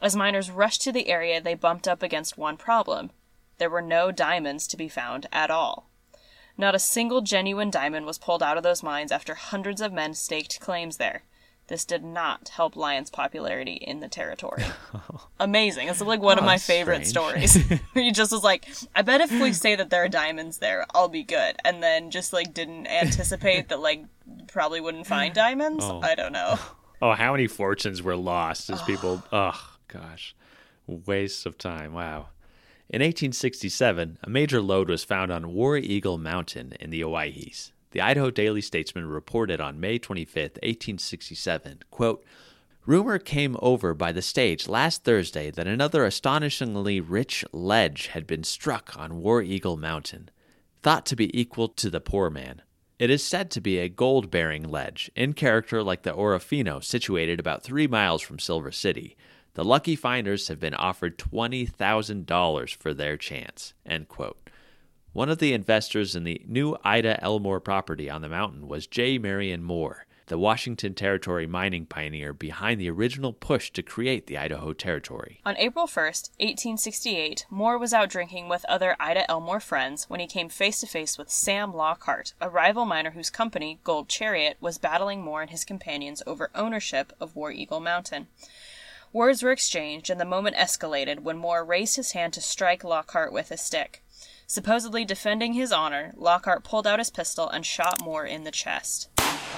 As 0.00 0.14
miners 0.14 0.52
rushed 0.52 0.82
to 0.82 0.92
the 0.92 1.08
area, 1.08 1.40
they 1.40 1.54
bumped 1.54 1.88
up 1.88 2.00
against 2.00 2.38
one 2.38 2.56
problem. 2.56 3.10
There 3.58 3.70
were 3.70 3.82
no 3.82 4.12
diamonds 4.12 4.68
to 4.68 4.76
be 4.76 4.88
found 4.88 5.26
at 5.32 5.50
all. 5.50 5.87
Not 6.58 6.74
a 6.74 6.78
single 6.80 7.20
genuine 7.22 7.70
diamond 7.70 8.04
was 8.04 8.18
pulled 8.18 8.42
out 8.42 8.56
of 8.56 8.62
those 8.64 8.82
mines 8.82 9.12
after 9.12 9.34
hundreds 9.34 9.80
of 9.80 9.92
men 9.92 10.12
staked 10.14 10.60
claims 10.60 10.96
there. 10.96 11.22
This 11.68 11.84
did 11.84 12.02
not 12.02 12.48
help 12.48 12.76
Lyon's 12.76 13.10
popularity 13.10 13.74
in 13.74 14.00
the 14.00 14.08
territory. 14.08 14.64
Amazing. 15.38 15.88
It's 15.88 16.00
like 16.00 16.20
one 16.22 16.38
of 16.38 16.42
Oh, 16.44 16.46
my 16.46 16.56
favorite 16.56 17.06
strange. 17.06 17.50
stories. 17.50 17.80
he 17.94 18.10
just 18.10 18.32
was 18.32 18.42
like, 18.42 18.66
I 18.94 19.02
bet 19.02 19.20
if 19.20 19.30
we 19.30 19.52
say 19.52 19.76
that 19.76 19.90
there 19.90 20.02
are 20.02 20.08
diamonds 20.08 20.58
there, 20.58 20.86
I'll 20.94 21.08
be 21.08 21.22
good. 21.22 21.56
And 21.64 21.82
then 21.82 22.10
just 22.10 22.32
like 22.32 22.54
didn't 22.54 22.86
anticipate 22.86 23.68
that 23.68 23.80
like 23.80 24.02
probably 24.48 24.80
wouldn't 24.80 25.06
find 25.06 25.34
diamonds. 25.34 25.84
Oh. 25.84 26.00
I 26.02 26.14
don't 26.14 26.32
know. 26.32 26.58
Oh, 27.00 27.12
how 27.12 27.30
many 27.30 27.46
fortunes 27.46 28.02
were 28.02 28.16
lost 28.16 28.70
as 28.70 28.82
people. 28.82 29.22
Oh, 29.32 29.76
gosh. 29.86 30.34
Waste 30.88 31.46
of 31.46 31.56
time. 31.56 31.92
Wow. 31.92 32.30
In 32.90 33.02
1867, 33.02 34.18
a 34.22 34.30
major 34.30 34.62
lode 34.62 34.88
was 34.88 35.04
found 35.04 35.30
on 35.30 35.52
War 35.52 35.76
Eagle 35.76 36.16
Mountain 36.16 36.72
in 36.80 36.88
the 36.88 37.04
Owyhees. 37.04 37.72
The 37.90 38.00
Idaho 38.00 38.30
Daily 38.30 38.62
Statesman 38.62 39.04
reported 39.04 39.60
on 39.60 39.78
May 39.78 39.98
25, 39.98 40.34
1867, 40.62 41.80
quote, 41.90 42.24
Rumor 42.86 43.18
came 43.18 43.58
over 43.60 43.92
by 43.92 44.10
the 44.12 44.22
stage 44.22 44.68
last 44.68 45.04
Thursday 45.04 45.50
that 45.50 45.66
another 45.66 46.06
astonishingly 46.06 46.98
rich 46.98 47.44
ledge 47.52 48.06
had 48.06 48.26
been 48.26 48.42
struck 48.42 48.96
on 48.96 49.20
War 49.20 49.42
Eagle 49.42 49.76
Mountain, 49.76 50.30
thought 50.82 51.04
to 51.06 51.16
be 51.16 51.38
equal 51.38 51.68
to 51.68 51.90
the 51.90 52.00
Poorman. 52.00 52.60
It 52.98 53.10
is 53.10 53.22
said 53.22 53.50
to 53.50 53.60
be 53.60 53.78
a 53.78 53.90
gold 53.90 54.30
bearing 54.30 54.62
ledge, 54.62 55.10
in 55.14 55.34
character 55.34 55.82
like 55.82 56.04
the 56.04 56.14
Orofino, 56.14 56.82
situated 56.82 57.38
about 57.38 57.62
three 57.62 57.86
miles 57.86 58.22
from 58.22 58.38
Silver 58.38 58.72
City. 58.72 59.14
The 59.58 59.64
lucky 59.64 59.96
finders 59.96 60.46
have 60.46 60.60
been 60.60 60.74
offered 60.74 61.18
$20,000 61.18 62.76
for 62.76 62.94
their 62.94 63.16
chance. 63.16 63.74
End 63.84 64.06
quote. 64.06 64.38
One 65.12 65.28
of 65.28 65.38
the 65.38 65.52
investors 65.52 66.14
in 66.14 66.22
the 66.22 66.40
new 66.46 66.76
Ida 66.84 67.20
Elmore 67.24 67.58
property 67.58 68.08
on 68.08 68.22
the 68.22 68.28
mountain 68.28 68.68
was 68.68 68.86
J. 68.86 69.18
Marion 69.18 69.64
Moore, 69.64 70.06
the 70.26 70.38
Washington 70.38 70.94
Territory 70.94 71.48
mining 71.48 71.86
pioneer 71.86 72.32
behind 72.32 72.80
the 72.80 72.88
original 72.88 73.32
push 73.32 73.72
to 73.72 73.82
create 73.82 74.28
the 74.28 74.38
Idaho 74.38 74.72
Territory. 74.72 75.40
On 75.44 75.56
April 75.56 75.88
1st, 75.88 76.30
1868, 76.38 77.46
Moore 77.50 77.78
was 77.78 77.92
out 77.92 78.10
drinking 78.10 78.48
with 78.48 78.64
other 78.66 78.94
Ida 79.00 79.28
Elmore 79.28 79.58
friends 79.58 80.04
when 80.08 80.20
he 80.20 80.28
came 80.28 80.48
face 80.48 80.78
to 80.82 80.86
face 80.86 81.18
with 81.18 81.30
Sam 81.30 81.74
Lockhart, 81.74 82.32
a 82.40 82.48
rival 82.48 82.86
miner 82.86 83.10
whose 83.10 83.28
company, 83.28 83.80
Gold 83.82 84.08
Chariot, 84.08 84.56
was 84.60 84.78
battling 84.78 85.20
Moore 85.20 85.42
and 85.42 85.50
his 85.50 85.64
companions 85.64 86.22
over 86.28 86.48
ownership 86.54 87.12
of 87.18 87.34
War 87.34 87.50
Eagle 87.50 87.80
Mountain. 87.80 88.28
Words 89.12 89.42
were 89.42 89.52
exchanged, 89.52 90.10
and 90.10 90.20
the 90.20 90.24
moment 90.24 90.56
escalated 90.56 91.20
when 91.20 91.38
Moore 91.38 91.64
raised 91.64 91.96
his 91.96 92.12
hand 92.12 92.32
to 92.34 92.40
strike 92.40 92.84
Lockhart 92.84 93.32
with 93.32 93.50
a 93.50 93.56
stick. 93.56 94.02
Supposedly 94.46 95.04
defending 95.04 95.52
his 95.52 95.72
honor, 95.72 96.12
Lockhart 96.16 96.64
pulled 96.64 96.86
out 96.86 96.98
his 96.98 97.10
pistol 97.10 97.48
and 97.48 97.64
shot 97.64 98.02
Moore 98.02 98.24
in 98.24 98.44
the 98.44 98.50
chest. 98.50 99.08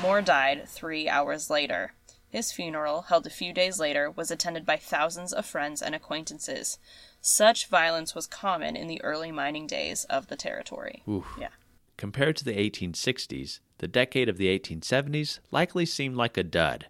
Moore 0.02 0.22
died 0.22 0.68
three 0.68 1.08
hours 1.08 1.50
later. 1.50 1.94
His 2.28 2.52
funeral, 2.52 3.02
held 3.02 3.26
a 3.26 3.30
few 3.30 3.52
days 3.52 3.80
later, 3.80 4.10
was 4.10 4.30
attended 4.30 4.64
by 4.64 4.76
thousands 4.76 5.32
of 5.32 5.46
friends 5.46 5.82
and 5.82 5.94
acquaintances. 5.94 6.78
Such 7.20 7.66
violence 7.66 8.14
was 8.14 8.26
common 8.26 8.76
in 8.76 8.86
the 8.86 9.02
early 9.02 9.32
mining 9.32 9.66
days 9.66 10.04
of 10.04 10.28
the 10.28 10.36
territory. 10.36 11.02
Oof. 11.08 11.26
Yeah. 11.38 11.48
Compared 11.96 12.36
to 12.36 12.44
the 12.44 12.54
1860s, 12.54 13.60
the 13.78 13.88
decade 13.88 14.28
of 14.28 14.38
the 14.38 14.46
1870s 14.58 15.40
likely 15.50 15.84
seemed 15.84 16.16
like 16.16 16.36
a 16.36 16.42
dud. 16.42 16.86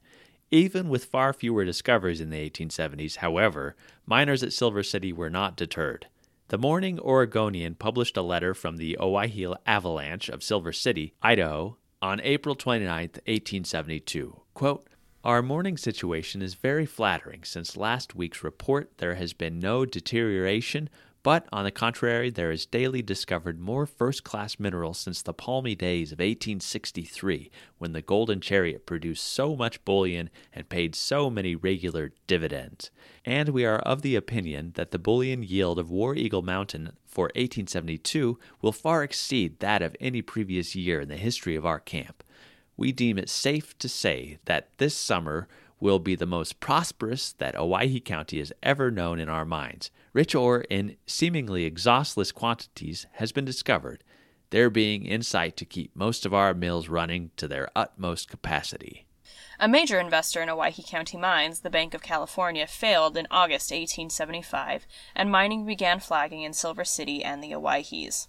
Even 0.53 0.89
with 0.89 1.05
far 1.05 1.33
fewer 1.33 1.65
discoveries 1.65 2.21
in 2.21 2.31
the 2.31 2.51
1870s, 2.51 3.17
however, 3.17 3.77
miners 4.05 4.43
at 4.43 4.53
Silver 4.53 4.83
City 4.83 5.13
were 5.13 5.31
not 5.31 5.57
deterred. 5.57 6.09
The 6.49 6.59
Morning 6.59 6.99
Oregonian 6.99 7.77
published 7.77 8.17
a 8.17 8.23
letter 8.23 8.53
from 8.53 8.77
the 8.77 8.97
Owyhee 8.99 9.55
Avalanche 9.65 10.29
of 10.29 10.43
Silver 10.43 10.73
City, 10.73 11.15
Idaho, 11.23 11.77
on 12.03 12.21
April 12.23 12.57
29, 12.57 12.91
1872. 12.91 14.41
Quote, 14.55 14.87
our 15.23 15.43
morning 15.43 15.77
situation 15.77 16.41
is 16.43 16.55
very 16.55 16.87
flattering. 16.87 17.45
Since 17.45 17.77
last 17.77 18.17
week's 18.17 18.43
report, 18.43 18.91
there 18.97 19.17
has 19.17 19.35
been 19.35 19.61
no 19.61 19.85
deterioration, 19.85 20.89
but 21.23 21.47
on 21.53 21.65
the 21.65 21.71
contrary, 21.71 22.31
there 22.31 22.51
is 22.51 22.67
daily 22.67 23.03
discovered 23.03 23.59
more 23.59 23.87
first 23.87 24.25
class 24.25 24.59
minerals 24.59 24.99
since 24.99 25.23
the 25.23 25.35
palmy 25.35 25.75
days 25.75 26.13
of 26.13 26.19
1863, 26.19 27.51
when 27.79 27.93
the 27.93 28.03
Golden 28.03 28.41
Chariot 28.41 28.87
produced 28.87 29.25
so 29.25 29.55
much 29.57 29.85
bullion 29.85 30.31
and 30.53 30.69
paid 30.69 30.95
so 30.95 31.29
many 31.29 31.55
regular 31.55 32.13
dividends. 32.27 32.91
And 33.25 33.51
we 33.51 33.65
are 33.65 33.79
of 33.81 34.03
the 34.03 34.17
opinion 34.17 34.73
that 34.77 34.91
the 34.91 34.99
bullion 34.99 35.43
yield 35.43 35.79
of 35.79 35.91
War 35.91 36.15
Eagle 36.15 36.43
Mountain 36.43 36.93
for 37.07 37.25
1872 37.35 38.39
will 38.63 38.73
far 38.73 39.03
exceed 39.03 39.61
that 39.61 39.83
of 39.83 39.97
any 40.01 40.23
previous 40.23 40.75
year 40.75 41.01
in 41.01 41.09
the 41.09 41.17
history 41.17 41.57
of 41.57 41.67
our 41.67 41.81
camp 41.81 42.23
we 42.81 42.93
deem 42.93 43.19
it 43.19 43.29
safe 43.29 43.77
to 43.77 43.91
say 43.91 44.39
that 44.47 44.71
this 44.79 44.97
summer 44.97 45.47
will 45.81 45.99
be 45.99 46.15
the 46.15 46.25
most 46.25 46.61
prosperous 46.61 47.35
that 47.35 47.55
Owyhee 47.55 48.01
County 48.01 48.39
has 48.39 48.55
ever 48.63 48.91
known 48.91 49.21
in 49.21 49.29
our 49.29 49.45
mines. 49.45 49.91
Rich 50.13 50.35
ore 50.35 50.63
in 50.63 50.97
seemingly 51.07 51.65
exhaustless 51.65 52.33
quantities 52.33 53.07
has 53.13 53.31
been 53.31 53.45
discovered, 53.45 54.03
there 54.51 54.69
being 54.69 55.05
in 55.07 55.23
sight 55.23 55.57
to 55.59 55.65
keep 55.65 55.95
most 55.95 56.27
of 56.27 56.35
our 56.35 56.53
mills 56.53 56.89
running 56.89 57.31
to 57.37 57.47
their 57.47 57.69
utmost 57.77 58.29
capacity. 58.29 59.07
A 59.61 59.69
major 59.69 60.01
investor 60.01 60.43
in 60.43 60.49
Owyhee 60.49 60.83
County 60.83 61.17
mines, 61.17 61.61
the 61.61 61.71
Bank 61.71 61.95
of 61.95 62.03
California, 62.03 62.67
failed 62.67 63.17
in 63.17 63.29
August 63.31 63.71
1875, 63.71 64.87
and 65.15 65.31
mining 65.31 65.65
began 65.65 66.01
flagging 66.01 66.43
in 66.43 66.55
Silver 66.55 66.85
City 66.85 67.23
and 67.23 67.43
the 67.43 67.55
Owyhees. 67.55 68.27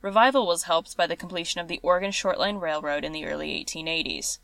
Revival 0.00 0.46
was 0.46 0.64
helped 0.64 0.96
by 0.96 1.06
the 1.06 1.14
completion 1.14 1.60
of 1.60 1.68
the 1.68 1.78
Oregon 1.84 2.10
Short 2.10 2.38
Line 2.40 2.56
Railroad 2.56 3.04
in 3.04 3.12
the 3.12 3.26
early 3.26 3.64
1880s. 3.64 4.38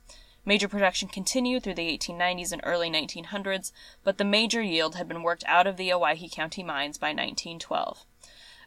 Major 0.49 0.67
production 0.67 1.09
continued 1.09 1.63
through 1.63 1.75
the 1.75 1.99
1890s 1.99 2.53
and 2.53 2.63
early 2.65 2.89
1900s, 2.89 3.71
but 4.03 4.17
the 4.17 4.25
major 4.25 4.63
yield 4.63 4.95
had 4.95 5.07
been 5.07 5.23
worked 5.23 5.45
out 5.47 5.67
of 5.67 5.77
the 5.77 5.93
Owyhee 5.93 6.31
County 6.31 6.63
mines 6.63 6.97
by 6.97 7.09
1912. 7.09 8.07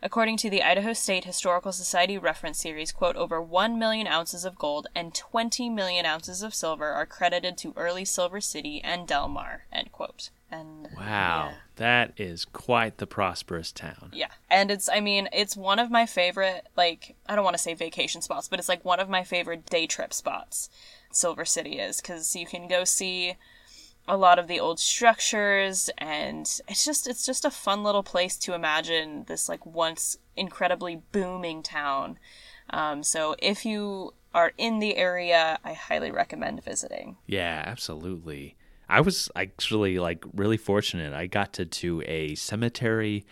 According 0.04 0.38
to 0.38 0.50
the 0.52 0.62
Idaho 0.62 0.94
State 0.94 1.26
Historical 1.26 1.72
Society 1.72 2.20
reference 2.20 2.60
series, 2.60 2.92
quote, 2.92 3.16
over 3.16 3.42
1 3.42 3.80
million 3.80 4.06
ounces 4.06 4.46
of 4.46 4.60
gold 4.60 4.90
and 4.94 5.16
20 5.16 5.72
million 5.72 6.06
ounces 6.06 6.44
of 6.44 6.54
silver 6.54 6.90
are 6.90 7.08
credited 7.08 7.58
to 7.58 7.74
early 7.76 8.06
Silver 8.06 8.42
City 8.42 8.80
and 8.84 9.08
De 9.08 9.20
Lamar, 9.20 9.64
end 9.72 9.92
quote. 9.92 10.30
And 10.52 10.88
Wow, 10.96 11.50
yeah. 11.50 11.54
that 11.78 12.14
is 12.16 12.46
quite 12.46 13.00
the 13.00 13.08
prosperous 13.08 13.72
town. 13.72 14.12
Yeah. 14.14 14.30
And 14.52 14.70
it's, 14.70 14.88
I 14.88 15.00
mean, 15.00 15.30
it's 15.34 15.58
one 15.58 15.80
of 15.80 15.90
my 15.90 16.06
favorite, 16.06 16.68
like, 16.78 17.16
I 17.28 17.36
don't 17.36 17.44
want 17.44 17.56
to 17.56 17.64
say 17.64 17.74
vacation 17.74 18.22
spots, 18.22 18.48
but 18.48 18.60
it's 18.60 18.70
like 18.70 18.86
one 18.86 19.00
of 19.00 19.10
my 19.10 19.24
favorite 19.24 19.66
day 19.66 19.88
trip 19.88 20.14
spots, 20.14 20.70
Silver 21.16 21.46
City 21.46 21.80
is, 21.80 22.02
because 22.02 22.36
you 22.36 22.46
can 22.46 22.68
go 22.68 22.84
see 22.84 23.36
a 24.08 24.18
lot 24.18 24.40
of 24.40 24.48
the 24.48 24.60
old 24.60 24.80
structures 24.80 25.90
and 25.98 26.60
it's 26.68 26.84
just 26.84 27.08
it's 27.08 27.26
just 27.26 27.46
a 27.46 27.52
fun 27.52 27.84
little 27.84 28.04
place 28.04 28.36
to 28.36 28.54
imagine 28.54 29.24
this 29.28 29.48
like 29.48 29.64
once 29.66 30.18
incredibly 30.36 31.02
booming 31.12 31.62
town 31.62 32.18
um, 32.72 33.04
so 33.04 33.36
if 33.40 33.64
you 33.64 34.12
are 34.34 34.54
in 34.58 34.80
the 34.80 34.98
area 34.98 35.60
i 35.64 35.74
highly 35.74 36.10
recommend 36.10 36.64
visiting 36.64 37.16
Yeah, 37.28 37.64
absolutely. 37.66 38.56
I 38.92 39.00
was 39.00 39.30
actually 39.38 40.00
like 40.00 40.26
really 40.34 40.58
fortunate. 40.58 41.14
I 41.14 41.26
got 41.26 41.54
to 41.54 41.64
do 41.64 42.02
a 42.06 42.36
cemetery 42.36 43.26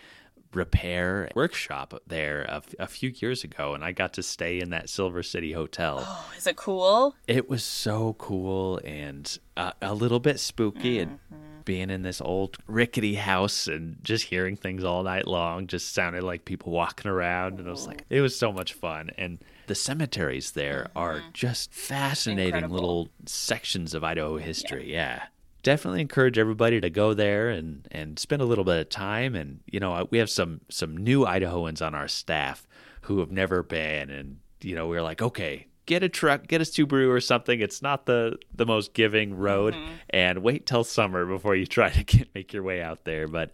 repair 0.52 1.30
workshop 1.34 1.94
there 2.06 2.42
a, 2.42 2.62
a 2.78 2.86
few 2.86 3.12
years 3.16 3.44
ago, 3.44 3.74
and 3.74 3.84
I 3.84 3.92
got 3.92 4.14
to 4.14 4.22
stay 4.22 4.60
in 4.60 4.70
that 4.70 4.88
Silver 4.88 5.22
City 5.22 5.52
hotel. 5.52 6.02
oh, 6.06 6.32
is 6.36 6.46
it 6.46 6.56
cool 6.56 7.14
It 7.26 7.48
was 7.48 7.64
so 7.64 8.14
cool 8.18 8.80
and 8.84 9.38
uh, 9.56 9.72
a 9.82 9.94
little 9.94 10.20
bit 10.20 10.40
spooky. 10.40 10.98
And 10.98 11.18
being 11.64 11.90
in 11.90 12.02
this 12.02 12.20
old 12.20 12.56
rickety 12.66 13.14
house 13.14 13.66
and 13.66 13.96
just 14.02 14.24
hearing 14.24 14.56
things 14.56 14.82
all 14.82 15.02
night 15.02 15.26
long 15.26 15.66
just 15.66 15.94
sounded 15.94 16.22
like 16.22 16.44
people 16.44 16.72
walking 16.72 17.10
around. 17.10 17.58
And 17.58 17.68
I 17.68 17.70
was 17.70 17.86
like, 17.86 18.04
it 18.10 18.20
was 18.20 18.36
so 18.36 18.52
much 18.52 18.72
fun. 18.72 19.10
And 19.16 19.38
the 19.66 19.74
cemeteries 19.74 20.52
there 20.52 20.88
are 20.96 21.22
just 21.32 21.72
fascinating 21.72 22.54
Incredible. 22.54 22.74
little 22.74 23.08
sections 23.26 23.94
of 23.94 24.02
Idaho 24.02 24.36
history. 24.36 24.92
Yeah. 24.92 25.22
Definitely 25.62 26.00
encourage 26.00 26.38
everybody 26.38 26.80
to 26.80 26.90
go 26.90 27.14
there 27.14 27.50
and, 27.50 27.86
and 27.90 28.18
spend 28.18 28.40
a 28.40 28.46
little 28.46 28.64
bit 28.64 28.80
of 28.80 28.88
time. 28.88 29.34
And, 29.34 29.60
you 29.66 29.80
know, 29.80 30.06
we 30.10 30.18
have 30.18 30.30
some, 30.30 30.62
some 30.68 30.96
new 30.96 31.24
Idahoans 31.24 31.84
on 31.84 31.94
our 31.94 32.08
staff 32.08 32.66
who 33.02 33.18
have 33.20 33.30
never 33.30 33.62
been. 33.62 34.10
And, 34.10 34.38
you 34.62 34.74
know, 34.74 34.86
we 34.86 34.96
are 34.96 35.02
like, 35.02 35.20
okay, 35.20 35.66
get 35.86 36.02
a 36.02 36.08
truck, 36.08 36.46
get 36.46 36.60
a 36.60 36.64
Subaru 36.64 37.08
or 37.08 37.20
something. 37.20 37.60
It's 37.60 37.82
not 37.82 38.06
the, 38.06 38.38
the 38.54 38.64
most 38.64 38.94
giving 38.94 39.34
road 39.34 39.74
mm-hmm. 39.74 39.92
and 40.10 40.42
wait 40.42 40.64
till 40.64 40.84
summer 40.84 41.26
before 41.26 41.56
you 41.56 41.66
try 41.66 41.90
to 41.90 42.04
get, 42.04 42.34
make 42.34 42.52
your 42.52 42.62
way 42.62 42.80
out 42.80 43.04
there. 43.04 43.28
But 43.28 43.50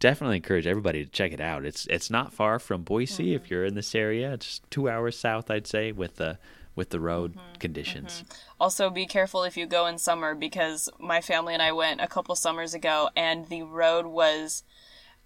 definitely 0.00 0.36
encourage 0.36 0.66
everybody 0.66 1.04
to 1.04 1.10
check 1.10 1.32
it 1.32 1.40
out. 1.40 1.64
It's, 1.64 1.86
it's 1.86 2.10
not 2.10 2.32
far 2.32 2.58
from 2.58 2.82
Boise 2.82 3.34
if 3.34 3.44
mm-hmm. 3.44 3.54
you're 3.54 3.64
in 3.64 3.74
this 3.74 3.94
area. 3.94 4.32
It's 4.34 4.60
two 4.70 4.88
hours 4.88 5.18
south, 5.18 5.50
I'd 5.50 5.66
say, 5.66 5.92
with 5.92 6.16
the, 6.16 6.38
with 6.78 6.90
the 6.90 7.00
road 7.00 7.34
mm-hmm. 7.34 7.58
conditions. 7.58 8.22
Mm-hmm. 8.22 8.34
Also, 8.60 8.88
be 8.88 9.04
careful 9.04 9.42
if 9.42 9.56
you 9.56 9.66
go 9.66 9.86
in 9.86 9.98
summer 9.98 10.32
because 10.34 10.88
my 11.00 11.20
family 11.20 11.52
and 11.52 11.62
I 11.62 11.72
went 11.72 12.00
a 12.00 12.06
couple 12.06 12.34
summers 12.36 12.72
ago 12.72 13.10
and 13.16 13.48
the 13.48 13.64
road 13.64 14.06
was 14.06 14.62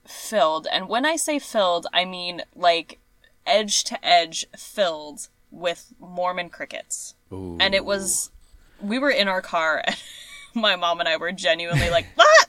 filled. 0.06 0.66
And 0.72 0.88
when 0.88 1.04
I 1.04 1.16
say 1.16 1.38
filled, 1.38 1.86
I 1.92 2.06
mean 2.06 2.42
like 2.56 3.00
edge 3.46 3.84
to 3.84 4.04
edge 4.04 4.46
filled 4.56 5.28
with 5.50 5.92
Mormon 6.00 6.48
crickets. 6.48 7.14
Ooh. 7.30 7.58
And 7.60 7.74
it 7.74 7.84
was, 7.84 8.30
we 8.80 8.98
were 8.98 9.10
in 9.10 9.28
our 9.28 9.42
car 9.42 9.82
and 9.86 9.96
my 10.54 10.74
mom 10.74 11.00
and 11.00 11.08
I 11.08 11.18
were 11.18 11.32
genuinely 11.32 11.90
like, 11.90 12.06
ugh, 12.18 12.48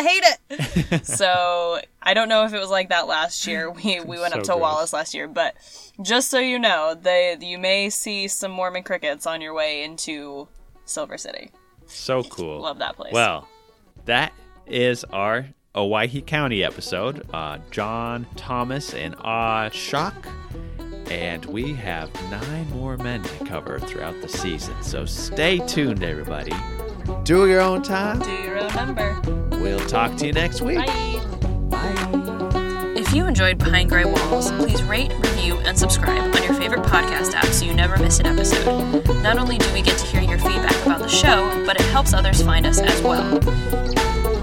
I 0.00 0.02
hate 0.02 0.22
it. 0.24 1.04
so 1.06 1.78
I 2.02 2.14
don't 2.14 2.28
know 2.30 2.44
if 2.46 2.54
it 2.54 2.58
was 2.58 2.70
like 2.70 2.88
that 2.88 3.06
last 3.06 3.46
year. 3.46 3.70
We 3.70 4.00
we 4.00 4.18
went 4.18 4.34
up 4.34 4.40
to 4.40 4.46
So. 4.46 4.56
Wallace 4.56 4.92
last 4.92 5.14
year, 5.14 5.28
but 5.28 5.54
just 6.00 6.30
so 6.30 6.38
you 6.38 6.58
know, 6.58 6.94
they 7.00 7.36
you 7.40 7.58
may 7.58 7.90
see 7.90 8.26
some 8.28 8.50
Mormon 8.50 8.82
crickets 8.82 9.26
on 9.26 9.40
your 9.40 9.52
way 9.52 9.82
into 9.82 10.48
Silver 10.86 11.18
City. 11.18 11.50
So 11.86 12.22
cool. 12.22 12.60
Love 12.60 12.78
that 12.78 12.96
place. 12.96 13.12
Well, 13.12 13.46
that 14.06 14.32
is 14.66 15.04
our 15.04 15.46
Owyhee 15.74 16.22
County 16.22 16.64
episode. 16.64 17.26
Uh, 17.34 17.58
John 17.70 18.26
Thomas 18.36 18.94
and 18.94 19.14
Ah 19.18 19.68
Shock. 19.68 20.26
And 21.10 21.44
we 21.46 21.74
have 21.74 22.12
nine 22.30 22.70
more 22.70 22.96
men 22.96 23.22
to 23.22 23.44
cover 23.44 23.80
throughout 23.80 24.20
the 24.22 24.28
season. 24.28 24.80
So 24.82 25.04
stay 25.04 25.58
tuned, 25.66 26.04
everybody. 26.04 26.52
Do 27.24 27.48
your 27.48 27.60
own 27.60 27.82
time. 27.82 28.18
Do 28.20 28.30
you 28.30 28.52
remember? 28.52 29.20
We'll 29.52 29.86
talk 29.86 30.16
to 30.16 30.26
you 30.26 30.32
next 30.32 30.60
week. 30.60 30.78
Bye. 30.78 31.20
Bye. 31.70 32.94
If 32.96 33.14
you 33.14 33.26
enjoyed 33.26 33.58
Behind 33.58 33.88
Gray 33.88 34.04
Walls, 34.04 34.50
please 34.52 34.82
rate, 34.82 35.12
review, 35.18 35.56
and 35.58 35.78
subscribe 35.78 36.34
on 36.34 36.42
your 36.42 36.54
favorite 36.54 36.82
podcast 36.82 37.34
app 37.34 37.46
so 37.46 37.64
you 37.64 37.74
never 37.74 37.96
miss 37.98 38.18
an 38.20 38.26
episode. 38.26 39.04
Not 39.22 39.38
only 39.38 39.58
do 39.58 39.72
we 39.72 39.82
get 39.82 39.98
to 39.98 40.06
hear 40.06 40.22
your 40.22 40.38
feedback 40.38 40.74
about 40.84 41.00
the 41.00 41.08
show, 41.08 41.50
but 41.66 41.80
it 41.80 41.86
helps 41.86 42.12
others 42.12 42.42
find 42.42 42.66
us 42.66 42.78
as 42.80 43.02
well. 43.02 43.99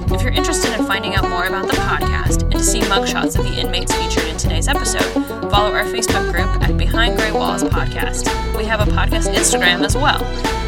If 0.10 0.22
you're 0.22 0.32
interested 0.32 0.74
in 0.80 0.86
finding 0.86 1.16
out 1.16 1.30
more 1.30 1.46
about 1.46 1.68
the 1.68 1.74
podcast 1.74 2.44
and 2.44 2.54
to 2.54 2.64
see 2.64 2.80
mugshots 2.82 3.38
of 3.38 3.46
the 3.46 3.60
inmates 3.60 3.94
featured 3.94 4.24
in 4.26 4.38
today's 4.38 4.68
episode, 4.68 5.04
follow 5.52 5.72
our 5.74 5.84
Facebook 5.86 6.32
group 6.32 6.48
at 6.64 6.78
Behind 6.78 7.18
Gray 7.18 7.32
Walls 7.32 7.64
Podcast. 7.64 8.26
We 8.58 8.66
have 8.66 8.80
a 8.80 8.90
podcast 8.92 9.34
Instagram 9.34 9.84
as 9.86 9.96
well. 9.96 10.20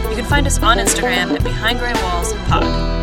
You 0.10 0.16
can 0.16 0.26
find 0.26 0.46
us 0.46 0.60
on 0.62 0.78
Instagram 0.78 1.34
at 1.36 1.44
Behind 1.44 1.80
Gray 1.80 1.94
Walls 2.04 2.34
Pod. 2.48 2.99